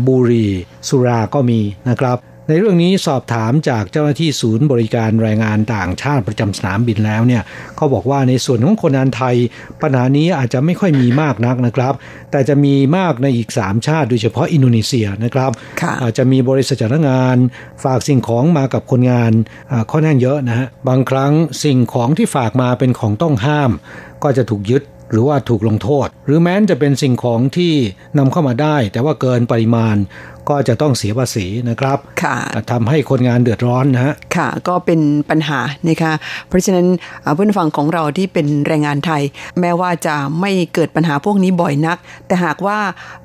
[0.06, 0.46] บุรี
[0.88, 2.18] สุราก็มีนะครับ
[2.48, 7.42] ในเรื่องนี้สอบถามจากเจ้าหน้าที่ศูนย์บริการแรงงานต่างชาติประจำสนามบินแล้วเนี่ย
[7.76, 9.36] เขาบอกว่าในส่วนของคนงานไทย
[9.82, 11.94] ปัญหานี้อาจจะไม่ค่อยมีมากนักนะครับ
[12.30, 15.50] แต่จะมีมากในอีก 3 ชาติ โดยเฉพาะอินโดนีเซียนะครับ
[16.02, 17.36] อาจจะมีบริษัทจ้างงาน
[17.84, 19.32] ฝากสิ่งของมากับคนงาน
[19.90, 21.32] ค่อนข้างเยอะนะฮะบางครั้ง
[21.64, 23.70] สิ่งของที่ฝากมาเป็นของต้องห้าม
[24.22, 27.72] ก็จะถูกยึดหรือว่าถูกลงโทษ หรือแม้นจะเป็นสิ่งของที่
[28.18, 29.96] นำเข้ามาได้ แต่ว่าเกินปริมาณ
[30.48, 32.36] ก็จะต้องเสียภาษีนะครับค่ะ
[32.72, 36.12] ทำให้คนงานเดือดร้อนนะฮะค่ะ ก็เป็นปัญหานะคะ
[36.48, 36.86] เพราะฉะนั้น
[37.34, 39.22] เพื่อนฟังของเราที่เป็นแรงงานไทย
[39.60, 42.78] แม้ว่าจะไม่เกิดปัญหาพวกนี้บ่อยนัก แต่หากว่า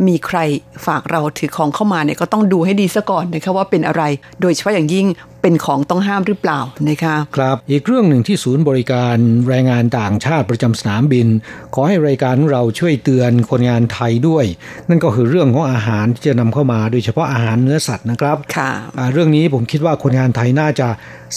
[0.08, 0.38] มีใคร
[0.86, 4.04] ฝากเราถือของเข้ามาเนี่ยก็ต้องดูให้ดีซะก่อนนะคะว่าเป็นอะไร
[4.42, 5.08] โดยเฉพาะอย่างยิ่ง
[5.42, 6.60] เป็นของต้องห้ามหรือเปล่า
[6.90, 9.18] นะคะครับอีกเรื่องหนึ่งที่ศูนย์บริการ
[9.48, 11.28] แรงงานต่างชาติประจำสนามบิน
[11.74, 14.46] ขอให้รายการเราช่วยเตือนคนงานไทยด้วย
[14.90, 18.72] นั่นก็คือเรื่องของอาหารที่จะนำเข้ามาโดยเฉพาะอาหารเนื้อสัตว์นะครับค่ะ
[19.14, 20.88] เรื่องนี้ผมคิดว่าคนงานไทยน่าจะ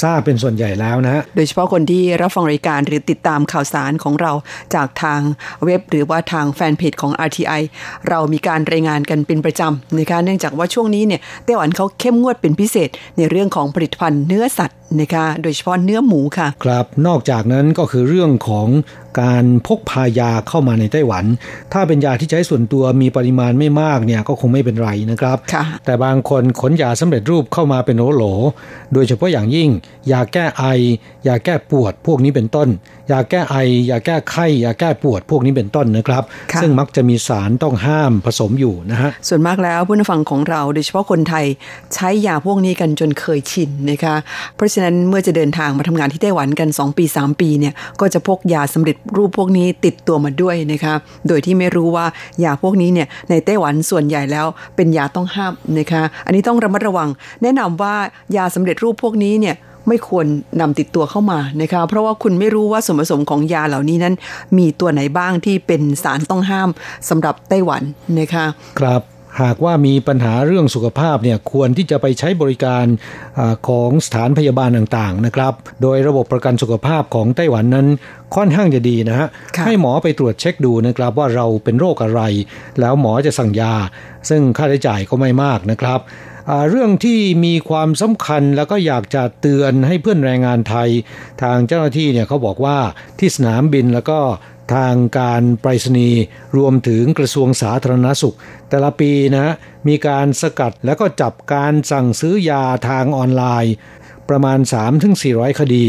[0.03, 4.33] ทราบเป็นส่วนใหญ่แล้วนะ โดยเฉพาะคนที่รับฟังรายการหรือติดตามข่าวสารของเรา
[4.75, 5.21] จากทาง
[5.65, 7.63] เว็บหรือว่าทางแฟนเพจของ RTI
[8.09, 18.69] เรามีการรายงานกันเป็นประจำนะคะเนื่องจากว่าช่วงนี้เนี่ยไต้หวันเขาเข้มงวดเป็นพิเศษในเรื่องของผลิตภัณฑ์เนื้อสัตว์นะคะโดยเฉพาะเนื้อหมูค่ะ ครับนอกจากนั้นก็คือเรื่องของ
[19.21, 21.25] การพกพายาเข้ามาในไต้หวัน
[21.73, 25.39] ถ้าเป็นยาที่ใช้ส่วนตัวมีปริมาณไม่มากเนี่ยก็คงไม่เป็นไรนะครับ
[25.85, 28.25] แต่บางคนขนยาสำเร็จรูปเข้ามาเป็นโหล
[28.93, 29.69] โดยเฉพาะอย่างยิ่ง
[30.13, 30.65] ยาแก้ไอ
[31.27, 32.69] ยาแก้ปวดพวกนี้เป็นต้น
[33.13, 33.57] ยาแก้ไอ
[33.91, 36.23] ยาแก้ไข้ยาแก้ปวดพวกนี้เป็นต้นนะครับ
[36.63, 41.45] ซึ่งมักจะมีสารต้องห้ามผสมอยู่นะฮะส่วนมากแล้วผู้นฟังของเราโดยเฉพาะคนไทย
[41.95, 44.15] ใช้ยาพวกนี้กันจนเคยชินนะคะ
[44.57, 50.95] เพราะฉะนั้นเมื่อจะเดินทางมาทำงานที่ไต้หวันกัน 2 ปี 3 ปีเนี่ยก็จะพกยาสำเร็จรูปพวกนี้ติดตัวมาด้วยนะคะ
[51.29, 52.07] โดยที่ไม่รู้ว่า
[52.45, 54.47] ยาพวกนี้เนี่ยในไต้หวันส่วนใหญ่แล้ว
[54.77, 57.09] เป็นยาต้องห้ามนะคะอันนี้ต้องระมัดระวัง
[57.43, 57.95] แนะนำว่า
[58.37, 59.57] ยาสำเร็จรูปพวกนี้เนี่ย
[59.89, 60.27] ไม่ควร
[60.61, 64.15] นำติดตัวเข้ามานะคะ เพราะว่าคุณไม่รู้ว่าส่วนผสมของยาเหล่านี้นั้น
[64.59, 66.69] มีตัวไหนบ้างที่เป็นสารต้องห้าม
[67.09, 67.83] สำหรับไต้หวัน
[68.19, 68.47] นะคะ
[68.81, 69.03] ครับ
[69.43, 72.85] หากว่ามีปัญหาเรื่องสุขภาพเนี่ยควรที่จะไปใช้บริการ
[73.39, 75.53] อของสถานพยาบาลต่างๆนะครับ
[75.83, 77.87] โดยระบบประกันสุขภาพของไต้หวันนั้น
[78.37, 79.29] ค่อนข้างจะดีนะฮะ
[79.67, 82.21] ให้หมอไปตรวจเช็คดูนะครับว่าเราเป็นโรคอะไร
[82.81, 83.75] แล้วหมอจะสั่งยา
[84.29, 86.01] ซึ่งค่าใช้จ่ายก็ไม่มากนะครับ
[86.69, 90.91] เรื่องที่มีความสำคัญแล้วก็อยากจะเตือนให้เพื่อนแรงงานไทย
[91.43, 92.79] ทางเจ้าหน้าที่เนี่ยเขาบอกว่า
[93.19, 94.21] ที่สนามบินแล้วก็
[94.75, 96.23] ทางการไปรษณีย์
[96.57, 98.37] รวมถึงกระทรวงสาธารณสุข
[98.69, 99.55] แต่ละปีนะ
[99.89, 103.75] มีการสกัดแล้วก็จับการสั่งซื้อยาทางออนไลน์
[104.29, 104.59] ประมาณ
[105.09, 105.87] 3-400 คดี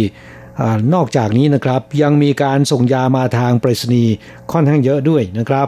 [0.93, 4.13] นอกจากนี้นะครับยังมีการส่งยามาทางไปรษณีย์
[4.51, 5.67] ค่อนข้างเยอะด้วยนะครับ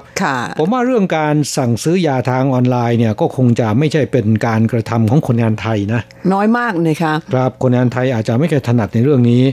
[0.60, 6.02] ผมว่าเรื่องการสั่งซื้อยาทางออนไลน์เนี่ยก็คงจะไม่ใช่เป็นการกระทำของคนงานไทยนะ
[6.34, 9.44] น้อยมากเลยครับครับคนงานไทยอาจจะไม่เคยถนัดในเรื่องนี้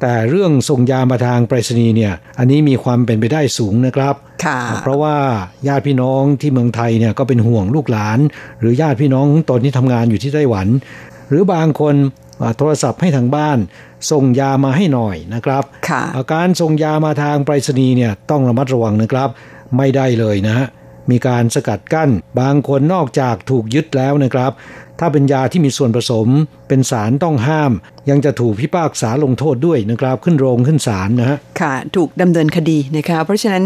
[0.00, 4.14] แต่เรื่องส่งยามาทางไปรษณีย์เนี่ยอันนี้มีความเป็นไปได้สูงนะครับ
[4.82, 5.16] เพราะว่า
[5.68, 8.18] ญาติพี่น้องที่เมืองไทยเนี่ยก็เป็นห่วงลูกหลาน
[8.60, 10.66] หรือญาติพี่น้องตนที่ทำงานอยู่ที่ไต้หวัน
[11.28, 11.94] หรือบางคน
[12.58, 13.58] โทรศัพท์ให้ทางบ้าน
[14.10, 15.64] ส่งยามาให้หน่อยนะครับ
[16.16, 19.28] อาการส่งยามาทางไปรษณีย์เนี่ยต้องระมัดระวังนะครับ
[19.76, 20.66] ไม่ได้เลยนะฮะ
[21.10, 24.52] มีการสกัดกั้น บางคนนอกจากถูกยึดแล้วนะครับ
[25.00, 26.28] ถ้าเป็นยาที่มีส่วนผสม
[26.68, 27.72] เป็นสารต้องห้าม
[28.10, 33.64] ยังจะถูกพิพากษาลงโทษด้วยนะครับ ขึ้นโรงขึ้นศาลนะฮะค่ะ ถูกดำเนินคดีนะคะเพราะฉะนั้น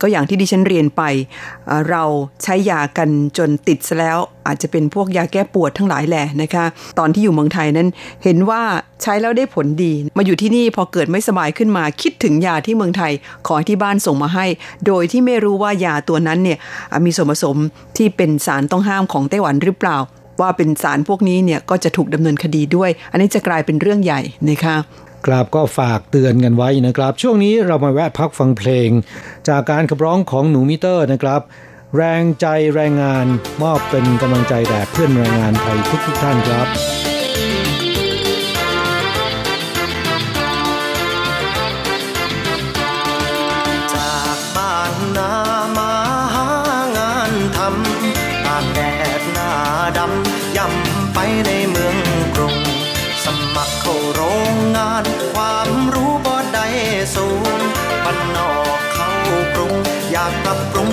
[0.00, 1.02] ก็อย่างที่ดิฉันเรียนไป
[1.90, 2.04] เรา
[2.42, 3.08] ใช้ยากัน
[3.38, 6.64] จนติดซะแล้วอาจจะเป็นพวกยาแก้ปวดทั้งหลายแหละนะคะ
[6.98, 7.88] ตอนที่อยู่เมืองไทยนั้น
[8.24, 8.62] เห็นว่า
[9.02, 13.12] ใช้แล้วได้ผลดี มาอยู่ที่นี่พอเกิดไม่สบายขึ้นมา คิดถึงยาที่เมืองไทย
[13.46, 14.46] ขอที่บ้านส่งมาให้
[14.86, 16.58] โดยที่ไม่รู้ว่ายาตัวนั้นเนี่ย
[17.04, 17.56] มีส่วนผสม
[17.96, 19.98] ที่เป็นสารต้องห้ามของไต้หวันหรือเปล่า
[20.40, 24.76] ว่าเป็นสารพวกนี้เนี่ยก็จะถูกดำเนินคดีด้วย อันนี้จะกลายเป็นเรื่องใหญ่นะคะ
[25.26, 28.88] กราบก็ฝากเตือนกันไว้นะครับ ช่วงนี้เรามาแวะพักฟังเพลง
[29.48, 31.40] จากการขับร้องของหนูมิเตอร์นะครับ
[31.96, 33.26] แรงใจแรงงาน
[33.62, 37.17] มอบเป็นกำลังใจแด่เพื่อนแรงงานไทยทุกๆท่านครับ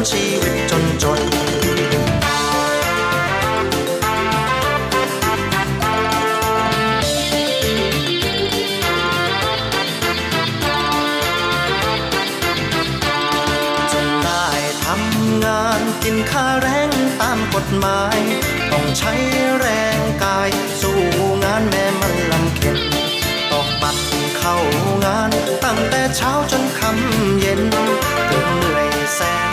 [0.10, 1.20] ชีวิตจนจน
[13.91, 14.45] จนได้
[14.86, 16.89] ทำงานกินค่าแรง
[17.22, 18.18] ตามกฎหมาย
[18.72, 19.14] ต้องใช้
[19.60, 20.49] แรงกาย
[20.82, 20.99] สู้
[21.43, 22.80] งานแม่มันลำเข็น
[23.51, 24.01] ตอกบัตร
[24.38, 24.56] เข้า
[25.06, 25.32] งาน
[25.64, 27.62] ตั้งแต่เช้าจนค่ำเย็น
[28.30, 29.45] ถึงเหนื่อยแสน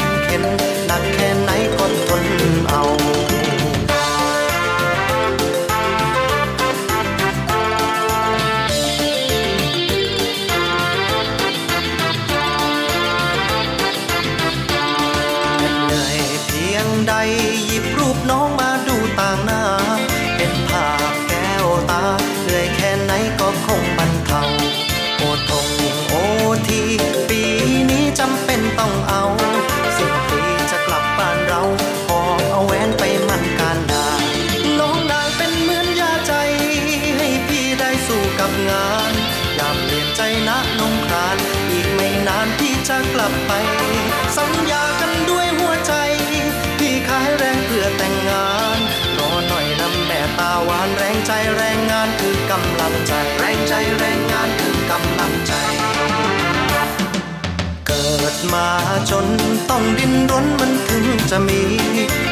[58.52, 58.68] มา
[59.10, 59.26] จน
[59.70, 61.62] ต้องดิ้นรนมันถึงจะมี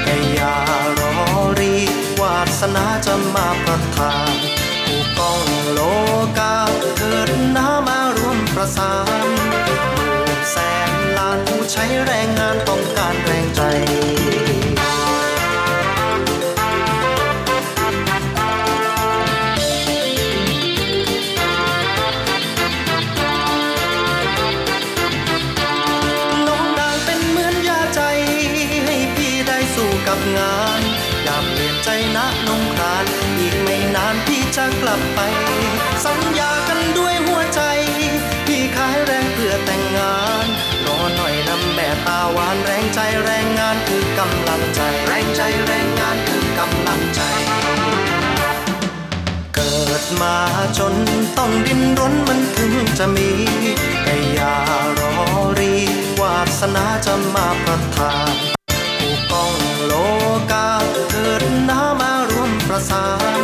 [0.04, 0.56] แต่อย่า
[0.98, 1.14] รอ
[1.58, 1.74] รี
[2.20, 4.34] วาสนาจะมาประทาน
[4.84, 5.40] ผู้กอง
[5.72, 5.80] โล
[6.38, 6.56] กา
[6.98, 8.94] เกิดน้ามารวมประสา
[9.24, 10.56] นหมื่นแส
[10.88, 13.62] นล้านผู้ใช้แรงงานต้องการแรงใจ
[43.00, 47.20] แรงใจแรงงานคือกำลังใจ แรงใจแรงงานคือกำลังใจ
[49.54, 50.36] เกิดมา
[50.78, 50.94] จน
[51.38, 53.30] ต้องดิ้นรนมันถึงจะมี
[54.04, 54.56] แต่อย่า
[54.98, 55.12] รอ
[55.58, 55.74] รี
[56.20, 58.34] วาสนาจะมาประทาน
[58.98, 59.92] ผู้กองโล
[60.52, 60.70] กา
[61.10, 63.40] เกิดน้ามารวมประสาน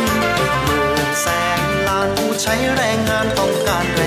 [0.65, 1.27] หมื่นแส
[1.59, 4.01] นล้านผู้ใช้แรงงานต้องการแร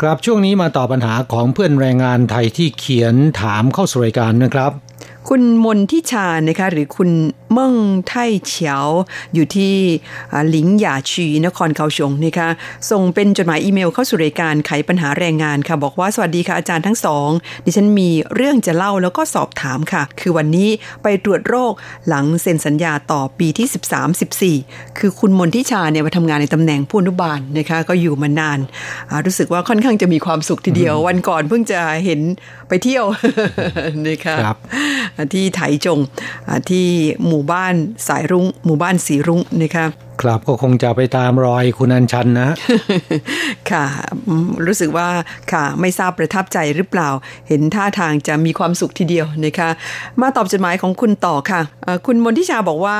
[0.00, 4.72] ครับช่วงนี้มาตอบปัญหาของเพื่อนแรงงานไทยที่เขียนถามเข้าสู่รายการนะครับ
[5.32, 7.10] คุณมนทิชานะคะหรือคุณ
[7.52, 7.74] เมิ่ง
[8.08, 8.14] ไท
[8.46, 8.86] เฉียว
[9.34, 9.74] อยู่ที่
[10.32, 12.48] อ่าหลิงหยาชีนครเขาชงนะคะ
[12.90, 17.28] ส่งเป็นจดหมายอีเมลเข้าสู่รายการไขปัญหาแรงงานค่ะ บอกว่าสวัสดีค่ะอาจารย์ทั้งสอง
[17.64, 20.68] ดิฉันมีเรื่องจะเล่าแล้วก็สอบถามค่ะ คือวันนี้
[21.02, 21.72] ไปตรวจโรค
[22.08, 23.66] หลังเซ็นสัญญาต่อปีที่
[24.58, 28.58] 13-14 คือคุณมนทิชาเนี่ยมาทำงานในตำแหน่งผู้อนุบาลนะคะก็อยู่มานาน
[29.10, 32.20] อ่ารู้สึกว่าค่อนข้างจะมีความสุขทีเดียว วันก่อนเพิ่งจะเห็น
[32.70, 33.04] ไปเที่ยว
[34.06, 34.58] นะคะครับ
[35.34, 35.98] ที่ไถจง
[36.48, 36.86] อ่าที่
[37.26, 37.74] หมู่บ้าน
[38.08, 39.86] สายรุง้งหมู่บ้านสีรุ้งนะคะ
[40.22, 42.48] ครับก็คงจะไปตามรอยคุณอัญชันนะ
[43.70, 43.84] ค่ะ
[44.28, 45.08] อืมรู้สึกว่า
[45.52, 47.08] ค่ะไม่ทราบประทับใจหรือเปล่า
[47.48, 49.70] เห็นท่าทางจะมีความสุขทีเดียวนะคะ
[50.20, 52.98] มาตอบจดหมายของคุณต่อค่ะเอ่อคุณมนทิชาบอกว่า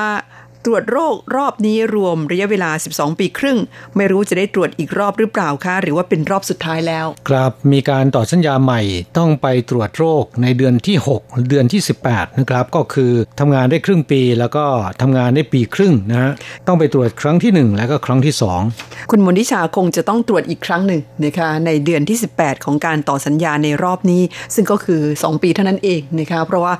[0.66, 3.58] ตรวจโรครอบนี้รวมระยะเวลา 12 ปีครึ่ง
[3.96, 8.80] ไม่รู้จะได้ตรวจอีกรอบหรือเปล่าคะหรือว่าเป็นรอบสุดท้ายแล้ว ครับมีการต่อสัญญาใหม่
[9.18, 14.64] ต้องไปตรวจโรคในเดือนที่ 6 เดือนที่ 18 นะครับ ก็คือทำงานได้ครึ่งปีแล้วก็
[15.02, 16.32] ทำงานได้ปีครึ่งนะฮะ
[16.66, 18.34] ต้องไปตรวจครั้งที่ 1 แล้วก็ครั้งที่
[18.72, 24.22] 2 คุณมนทิชาคงจะต้องตรวจอีกครั้งหนึ่งนะคะในเดือนที่ 18 ของการต่อสัญญาในรอบนี้
[24.54, 26.74] ซึ่งก็คือ 2 ปีเท่านั้นเองนะคะเพราะว่า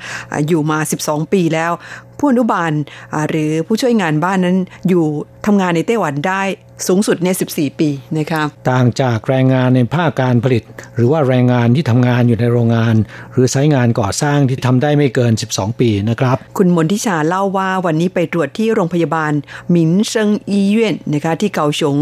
[0.48, 1.72] อยู่มา 12 ปีแล้ว
[2.20, 2.72] ผู้อนุบาล
[3.28, 4.56] หรือผู้ช่วยงานบ้านนั้น
[4.88, 5.04] อยู่
[5.46, 6.42] ทำงานในไต้หวันได้
[6.88, 10.64] สูงสุดใน 14 ปีนะครับต่างจากแรงงานในภาคการผลิต
[10.96, 12.94] หรือว่าแรงงานที่ทำงานอยู่ในโรงงาน
[13.32, 19.32] หรือไซต์งานก่อสร้างที่ทำได้ไม่เกิน 12 ปีนะครับ คุณมนทิชาเล่าว่าวันนี้ไปตรวจที่โรงพยาบาล
[19.70, 21.96] หมินเซิงอีเย่นนะคะที่เกาฉง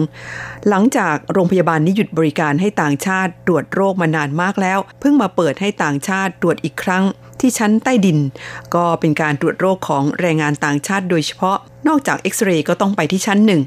[0.69, 7.05] หลังจากโรงพยาบาลนี้หยุดบริการให้ต่างชาติตรวจโรคมานานมากแล้ว เพิ่งมาเปิดให้ต่างชาติตรวจอีกครั้ง
[7.41, 8.19] ที่ชั้นใต้ดิน
[8.75, 11.57] ก็เป็นการตรวจโรคของแรงงานต่างชาติโดยเฉพาะ
[11.89, 13.61] นอกจากเอ็กซเรย์ก็ต้องไปที่ชั้นหนึ่ง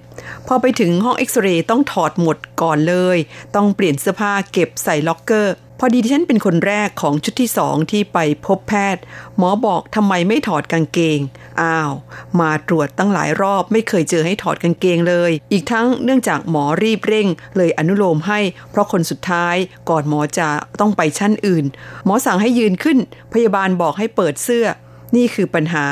[0.48, 3.18] พอไปถึงห้องเอ็กซเรย์ต้องถอดหมดก่อนเลย
[3.56, 5.54] ต้องเปลี่ยนเสื้อผ้าเก็บใส่ล็อกเกอร์
[5.84, 9.02] พอดีที่ฉันเป็นคนแรกของชุดที่สองที่ไปพบแพทย์
[9.38, 11.20] หมอบอกทำไมไม่ถอดกางเกง
[11.62, 11.92] อ้าว
[12.40, 17.28] มาตรวจตั้งหลายรอบไม่เคยเจอให้ถอดกางเกงเลย อีกทั้งเนื่องจากหมอรีบเร่ง
[17.58, 18.40] เลยอนุโลมให้
[18.72, 19.56] เพราะคนสุดท้าย
[19.90, 21.66] ก่อนหมอจะต้องไปชั้นอื่น
[22.06, 22.98] หมอสั่งให้ยืนขึ้น
[23.34, 24.66] พยาบาลบอกให้เปิดเสื้อ
[25.16, 25.86] นี่คือปัญหา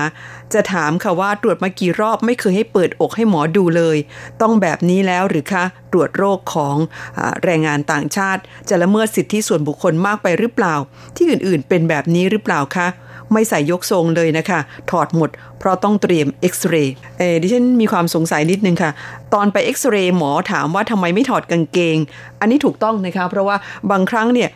[0.53, 3.97] จะถามค่ะว่าตรวจมากี่รอบไม่เคยให้เปิดอกให้หมอดูเลย
[4.41, 6.75] ต้องแบบนี้แล้วหรือคะตรวจโรคของ
[7.17, 10.75] อแรงงานต่างชาติ จะละเมิดสิทธิส่วนบุคคลมากไปหรือเปล่า
[11.15, 12.87] ที่อื่นๆ เป็นแบบนี้หรือเปล่าคะ
[13.33, 14.59] ไม่ใส่ยกทรงเลยนะคะ
[14.91, 18.91] ถอดหมด เพราะต้องเตรียมเอ็กซเรย์เอดิฉันมีความสงสัยนิดนึงค่ะ
[19.33, 21.97] ตอนไปเอ็กซเรย์หมอถามว่าทำไมไม่ถอดกางเกง
[22.39, 23.55] อันนี้ถูกต้องนะคะ เพราะว่า
[23.91, 24.49] บางครั้งเนี่ย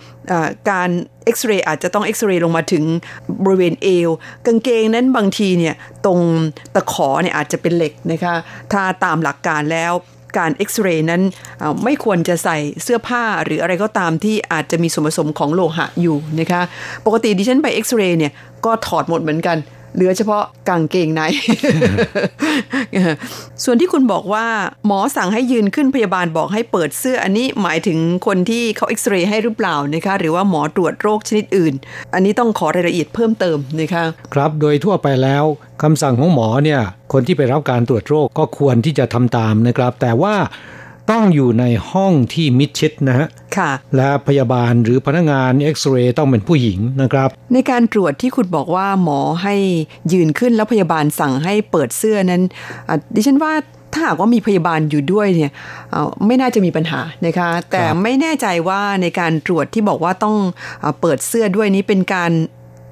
[0.70, 0.90] การ
[1.26, 2.84] เอ็กซเรย์อาจจะต้องเอ็กซเรย์ลงมาถึง
[3.44, 4.10] บริเวณเอว
[4.46, 6.20] กางเกงนั้นบางทีเนี่ยตรง
[6.76, 8.34] ตะขอเนี่ยอาจจะเป็นเหล็กนะคะ
[8.72, 9.94] ถ้าตามหลักการแล้ว
[10.38, 11.22] การเอ็กซเรย์นั้น
[11.84, 16.62] ไม่ควรจะใส่เสื้อผ้าหรืออะไรก็ตามที่อาจจะมีส่วนผสมของโลหะอยู่นะคะ
[17.06, 18.32] ปกติดิฉันไปเอ็กซเรย์เนี่ย
[18.66, 19.58] ก็ถอดหมดเหมือนกัน
[19.96, 21.22] เหลือเฉพาะกางเกงใน
[23.64, 24.46] ส่วนที่คุณบอกว่า
[24.88, 31.74] หมอสั่งให้ยืนขึ้นพยาบาลบอกให้เปิดเสื้ออันนี้หมายถึงคนที่เขาเอ็กซเรย์ให้หรือเปล่านะคะหรือว่าหมอตรวจโรคชนิดอื่น
[32.14, 35.44] อันนี้ต้องขอรายละเอียดเพิ่มเติมนะคะครับโดยทั่วไปแล้ว
[35.84, 36.82] คำสั่งของหมอเนี่ย
[37.14, 40.36] คนที่ไปรับการตรวจโรคก็ควรที่จะทำตามนะครับ แต่ว่า
[41.12, 43.28] ต้องอยู่ในห้องที่มิดชิดนะฮะ
[43.58, 49.56] ค่ะ และพยาบาลหรือพนักงานเอ็กซเรย์ต้องเป็นผู้หญิงนะครับ ในการตรวจที่คุณบอกว่าหมอให้
[50.14, 52.42] ยืนขึ้นแล้วพยาบาลสั่งให้เปิดเสื้อนั้น
[53.16, 53.54] ดิฉันว่า
[53.94, 55.52] ถ้าหากว่ามีพยาบาลอยู่ด้วยเนี่ย
[56.26, 60.36] ไม่น่าจะมีปัญหานะคะ แต่ไม่แน่ใจว่าในการตรวจที่บอกว่าต้อง
[61.02, 62.32] เปิดเสื้อด้วยนี้เป็นการ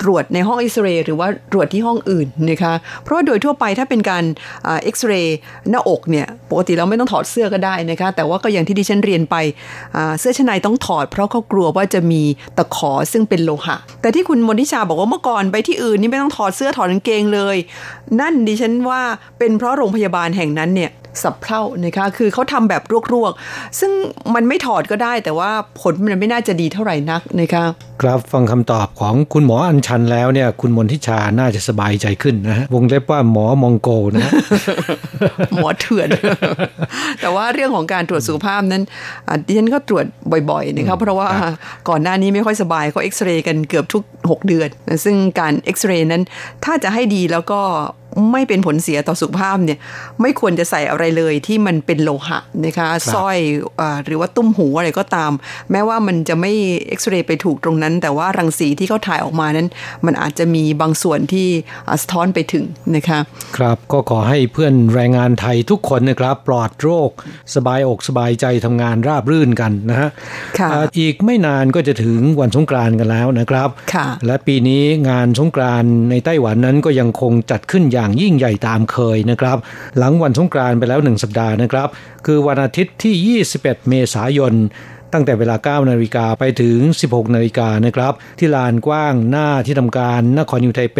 [0.01, 2.73] ตรวจในห้องเอ็กซเรย์หรือว่าตรวจที่ห้องอื่นนะคะ
[3.03, 4.23] เพราะโดยทั่วไปถ้าเป็นการ
[4.63, 5.37] เอ็กซเรย์
[5.69, 9.35] หน้าอกเนี่ยปกติเราไม่ต้องถอดเสื้อก็ได้นะคะ แต่ว่าก็อย่างที่ดิฉันเรียนไป
[10.19, 12.21] เสื้อชั้นในต้องถอด เพราะเขากลัวว่าจะมี
[12.57, 17.57] ตะขอซึ่งเป็นโลหะ แต่ที่คุณมนทิชาบอกว่าเมื่อก่อนไปที่อื่นนี่ไม่ต้องถอดเสื้อถอดกางเกงเลย
[18.19, 19.01] นั่นดิฉันว่า
[19.39, 20.91] เป็นเพราะโรงพยาบาลแห่งนั้นเนี่ย
[21.23, 22.81] สับเพร่านะคะคือเขาทำแบบ
[23.13, 23.91] รวกๆ ซึ่ง
[24.35, 27.65] มันไม่ถอดก็ได้ แต่ว่าผลมันไม่น่าจะดีเท่าไหร่นักนะคะ
[28.01, 34.31] ครับฟังคำตอบของคุณหมออัญชันแล้วเนี่ย คุณมนทิชาน่าจะสบายใจขึ้นนะฮะวงเล็บว่าหมอมองโกนะ
[35.55, 36.09] หมอเถื่อน
[37.21, 38.83] แต่ว่าเรื่องของการตรวจสุขภาพนั้น
[39.45, 40.05] ดิฉันก็ตรวจ
[40.51, 41.29] บ่อยๆนะครับเพราะว่า
[41.89, 44.69] ก่อนหน้านี้ไม่ค่อยสบายเขาเอ็กซเรย์กันเกือบทุก 6 เดือน
[45.05, 46.23] ซึ่งการเอ็กซเรย์นั้น
[46.65, 47.61] ถ้าจะให้ดีแล้วก็
[48.31, 49.79] ไม่เป็นผลเสียต่อสุขภาพเนี่ย
[50.21, 53.37] ไม่ควรจะใส่อะไรเลยที่มันเป็นโลหะนะคะสร้อย
[53.79, 55.31] อหรือว่าตุ้มหูอะไรก็ตาม
[55.71, 56.51] แม้ว่ามันจะไม่
[56.87, 59.67] เอ็กซเรย์ไปถูกตรงนั้น แต่ว่ารังสีที่เขาถ่ายออกมานั้น
[60.05, 61.47] มันอาจจะมีบางส่วนที่
[62.01, 63.19] สะท้อนไปถึงนะคะ
[63.57, 67.09] ครับก็ขอให้เพื่อนแรงงานไทยทุกคนนะครับ ปลอดโรค
[67.55, 70.09] สบายอกสบายใจทำงานราบรื่นกันนะฮะ
[70.99, 73.69] อีกไม่นานก็จะถึงวันสงกรานต์กันแล้วนะครับ
[74.25, 79.57] และปีนี้งานสงกรานต์ในไต้หวันนั้นก็ยังคงจัดขึ้นอย่างอย่างยิ่งใหญ่ตามเคยนะครับ
[79.97, 81.87] หลังวันสงกรานต์ไปแล้วหนึ่งสัปดาห์นะครับ
[82.25, 84.53] คือวันอาทิตย์ที่ 21 เมษายน
[85.13, 86.77] ตั้งแต่เวลา 9 นาฬิกาไปถึง
[87.07, 90.99] 16 นาฬิกานะครับ ที่ลานกว้างหน้าที่ทำการนครยูไทเป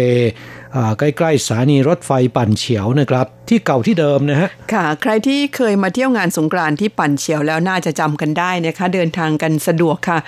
[0.98, 10.18] ใกล้ๆสถานีรถไฟปั่นเฉียวนะครับ ที่เก่าที่เดิมนะฮะค่ะ ใครที่เคยมาเที่ยวงานสงกรานต์ที่ปั่นเฉียวแล้วน่าจะจำกันได้นะคะ เดินทางกันสะดวกค่ะ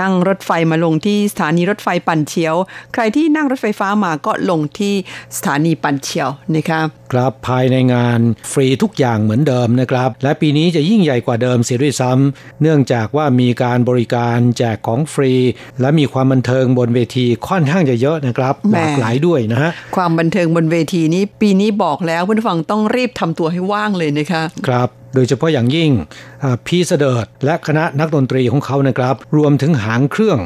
[0.00, 2.54] นั่งรถไฟมาลงที่สถานีรถไฟปั่นเฉียว
[2.94, 4.94] ใครที่นั่งรถไฟฟ้ามาก็ลงที่
[5.36, 6.80] สถานีปั่นเฉียวนะคะ
[7.12, 8.20] ครับภายในงาน
[8.52, 15.32] ฟรีทุกอย่างเหมือนเดิมนะครับ และปีนี้จะยิ่งใหญ่กว่าเดิมเสียด้วยซ้ำเนื่องจากว่ามีการบริการแจกของฟรี
[15.80, 25.90] และมีความบันเทิงบนเวทีค่อนข้างจะเยอะนะครับหลากหลายด้วยนะฮะความบันเทิงบนเวทีนี้ปีนี้บอกแล้วเพื่อนฟังต้องรีบทำตัวให้ว่างเลยนะคะ ครับ โดยเฉพาะอย่างยิ่ง
[26.66, 30.38] พีเสเดิร์ดและคณะนักดนตรีของเขานะครับ รวมถึงหางเครื่อง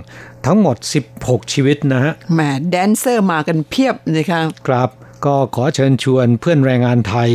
[0.47, 0.77] ทั้งหมด
[1.15, 2.41] 16 ชีวิตนะฮะแหม
[2.71, 4.91] แดนเซอร์มากันเพียบนะคะครับ
[5.27, 7.31] ก็ขอเชิญชวนเพื่อนแรงงานไทย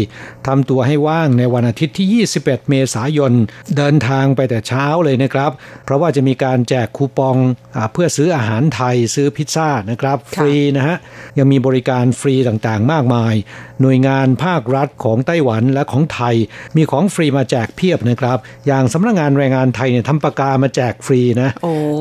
[0.48, 3.34] ทำตัวให้ว่างในวันอาทิตย์ที่ 21 เมษายน
[3.78, 5.52] เดินทางไปแต่เช้าเลยนะครับ
[5.86, 7.38] เพราะว่าจะมีการแจกคูปอง
[7.76, 10.98] อเพื่อซื้ออาหารไทยซื้อพิซซ่านะครับ ฟรีนะฮะ
[11.38, 13.34] ยังมีบริการฟรีต่างๆ มากมาย
[13.82, 16.36] หน่วยงานภาครัฐของไต้หวันและของไทย
[16.76, 21.50] มีของฟรีมาแจกเพียบนะครับ อย่างสำนักงานแรงงานไทยเนี่ยทำปากกามาแจกฟรีนะ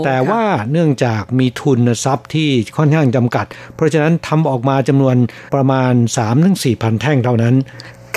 [0.04, 5.16] แต่ว่าเนื่องจากมีทุนทรัพย์ที่ค่อนข้างจำกัด เพราะฉะนั้นทำออกมาจำนวน
[5.54, 5.92] ประมาณ
[6.38, 7.54] 3-4พันแท่งเท่านั้น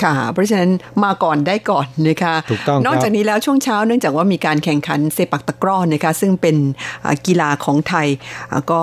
[0.02, 0.70] ค่ะ เพราะฉะนั้น
[1.04, 6.56] มาก่อนได้ก่อนนะคะถูกต้องนอกจากนี้แล้วช่วงเช้าเนื่องจากว่ามีการแข่งขันเซปักตะกร้อนะคะซึ่งเป็น
[7.26, 8.08] กีฬาของไทย
[8.70, 8.80] ก็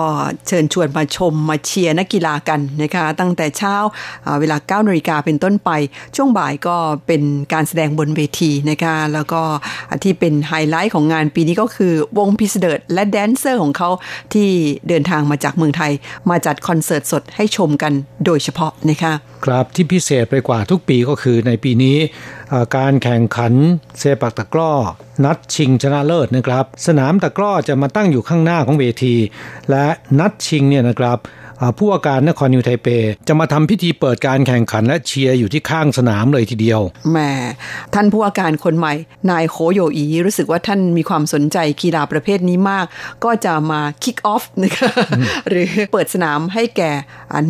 [0.48, 3.74] เชิญชวนมาชมมาเชียร์นักกีฬากันนะคะตั้งแต่เช้า
[4.40, 5.70] เวลา9นาฬิกาเป็นต้นไป
[6.16, 9.42] ช่วงบ่ายก็เป็นการแสดงบนเวทีนะคะแล้วก็
[10.02, 13.90] ที่เป็นไฮไลท์ของงานปีนี้ก็คือวงพิสเดิร์ดและแดนเซอร์ของเขา
[14.34, 14.48] ที่
[14.88, 15.92] เดินทางมาจากเมืองไทย
[16.30, 17.92] มาจัดคอนเสิร์ตสดให้ชมกัน
[18.24, 19.12] โดยเฉพาะนะคะ
[19.44, 21.96] ครับที่พิเศษไปกว่าทุกปีก็คือในปีนี้
[22.76, 23.52] การแข่งขัน
[23.98, 24.72] เซปักตะกร้อ
[25.24, 29.14] นัดชิงชนะเลิศนะครับ สนามตะกร้อจะมาตั้งอยู่ข้างหน้าของเวที
[29.70, 29.86] และ
[30.18, 31.18] นัดชิงเนี่ยนะครับ
[31.78, 32.88] ผู้ว่าการนครนิวไทเป
[33.28, 36.80] จะมาทำพิธีเปิดการแข่งขันและเชียร์อยู่ที่ข้างสนามเลยทีเดียว
[37.10, 37.18] แหม
[37.94, 38.92] ท่านผู้ว่าการคนใหม่
[39.30, 42.86] นายโคโยอีรู้สึกว่าท่านมีความสนใจกีฬาประเภทนี้มาก
[43.24, 44.90] ก็จะมาคิกออฟนะคะ
[45.48, 46.90] หรือเปิดสนามให้แก่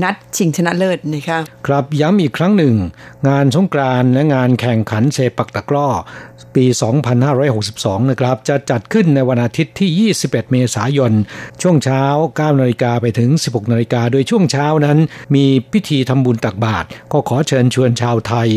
[0.02, 2.74] นัดชิงชนะเลิศนะคะครับย้ำอีกครั้งหนึ่ง
[3.28, 5.88] งานสงกรานและงานแข่งขันเซปักตะกร้อ
[6.56, 6.66] ปี
[7.38, 11.12] 2562 นะครับ จะจัดขึ้นในวันอาทิตย์ที่ 21 เมษายน
[11.62, 12.02] ช่วงเช้า
[12.34, 14.98] 9นาฬิกาไปถึง 16นาฬิกาโดยช่วงเช้านั้น
[15.34, 18.48] มีพิธีทำบุญตักบาตรก็ขอเชิญชวนชาวไทย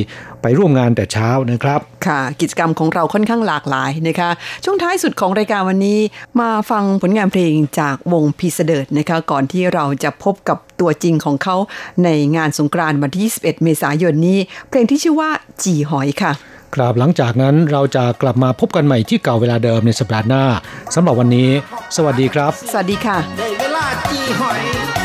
[0.42, 4.30] ไปร่วมงานแต่เช้านะครับ ค่ะ กิจกรรมของเราค่อนข้างหลากหลายนะคะ
[4.64, 6.00] ช่วงท้ายสุดของรายการวันนี้
[6.40, 11.56] มาฟังผลงานเพลงจากวงพีเสเดิร์ดนะคะ ก่อนที่เราจะพบกับตัวจริงของเขา
[12.04, 14.40] ในงานสงกรานต์วันที่ 21 เมษายนนี้
[14.70, 15.30] เพลงที่ชื่อว่า
[15.64, 16.34] จีหอยค่ะ
[16.76, 20.44] ครับหลังจากนั้นเราจะกลับมาพบกันใหม่ที่เก่าเวลาเดิมในสัปดาห์หน้า
[20.96, 21.50] สำหรับวันนี้
[21.96, 23.18] สวัสดีครับ สวัสดีค่ะ
[23.60, 25.03] เวลาจีหอย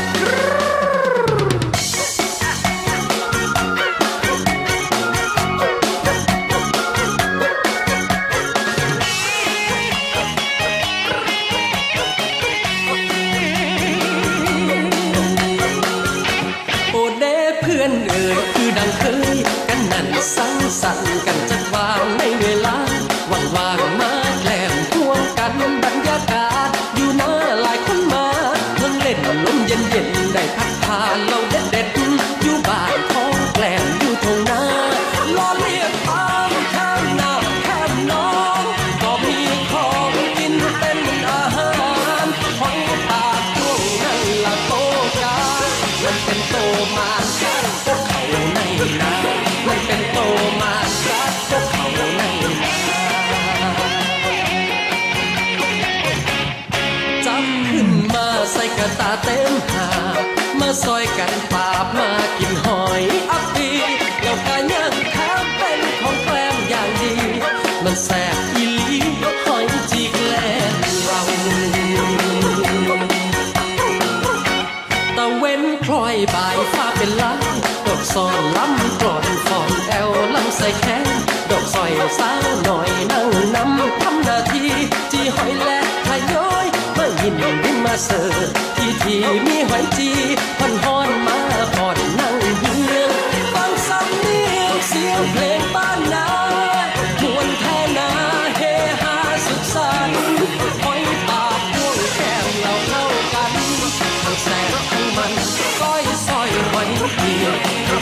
[78.19, 81.07] ซ่อนล้ำกรอนฟอนแอลลำใส่แขน
[81.49, 84.71] ดอกสอยสาวหน่อยนั่งนำทำหน้าที่
[85.11, 90.11] จีหอยและทยอยเมื่อยินดินมาเสิร์ฟที่ที่มีหอยจี
[90.59, 91.39] พันฮอนมา
[91.75, 93.11] พอดนั่งเฮียง
[93.53, 95.58] ฟังสำเนียงเสียงเพลง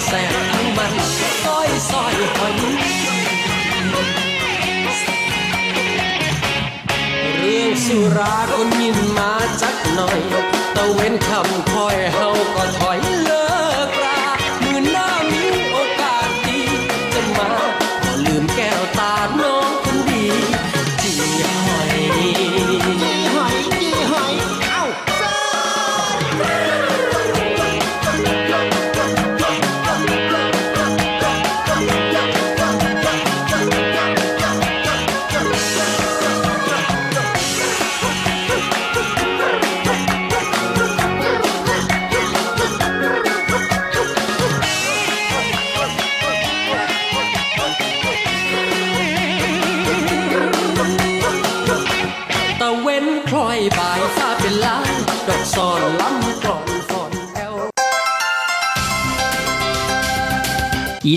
[0.07, 0.93] แสบทั้งมัน
[1.43, 2.53] ซอยซอยหอย
[7.39, 9.31] เรื่องสุราคนยินมา
[9.61, 10.19] จักหน่อย
[10.75, 13.45] ตะเว้นคำคอยเฮาก็ถอยเลิ
[13.87, 13.89] ก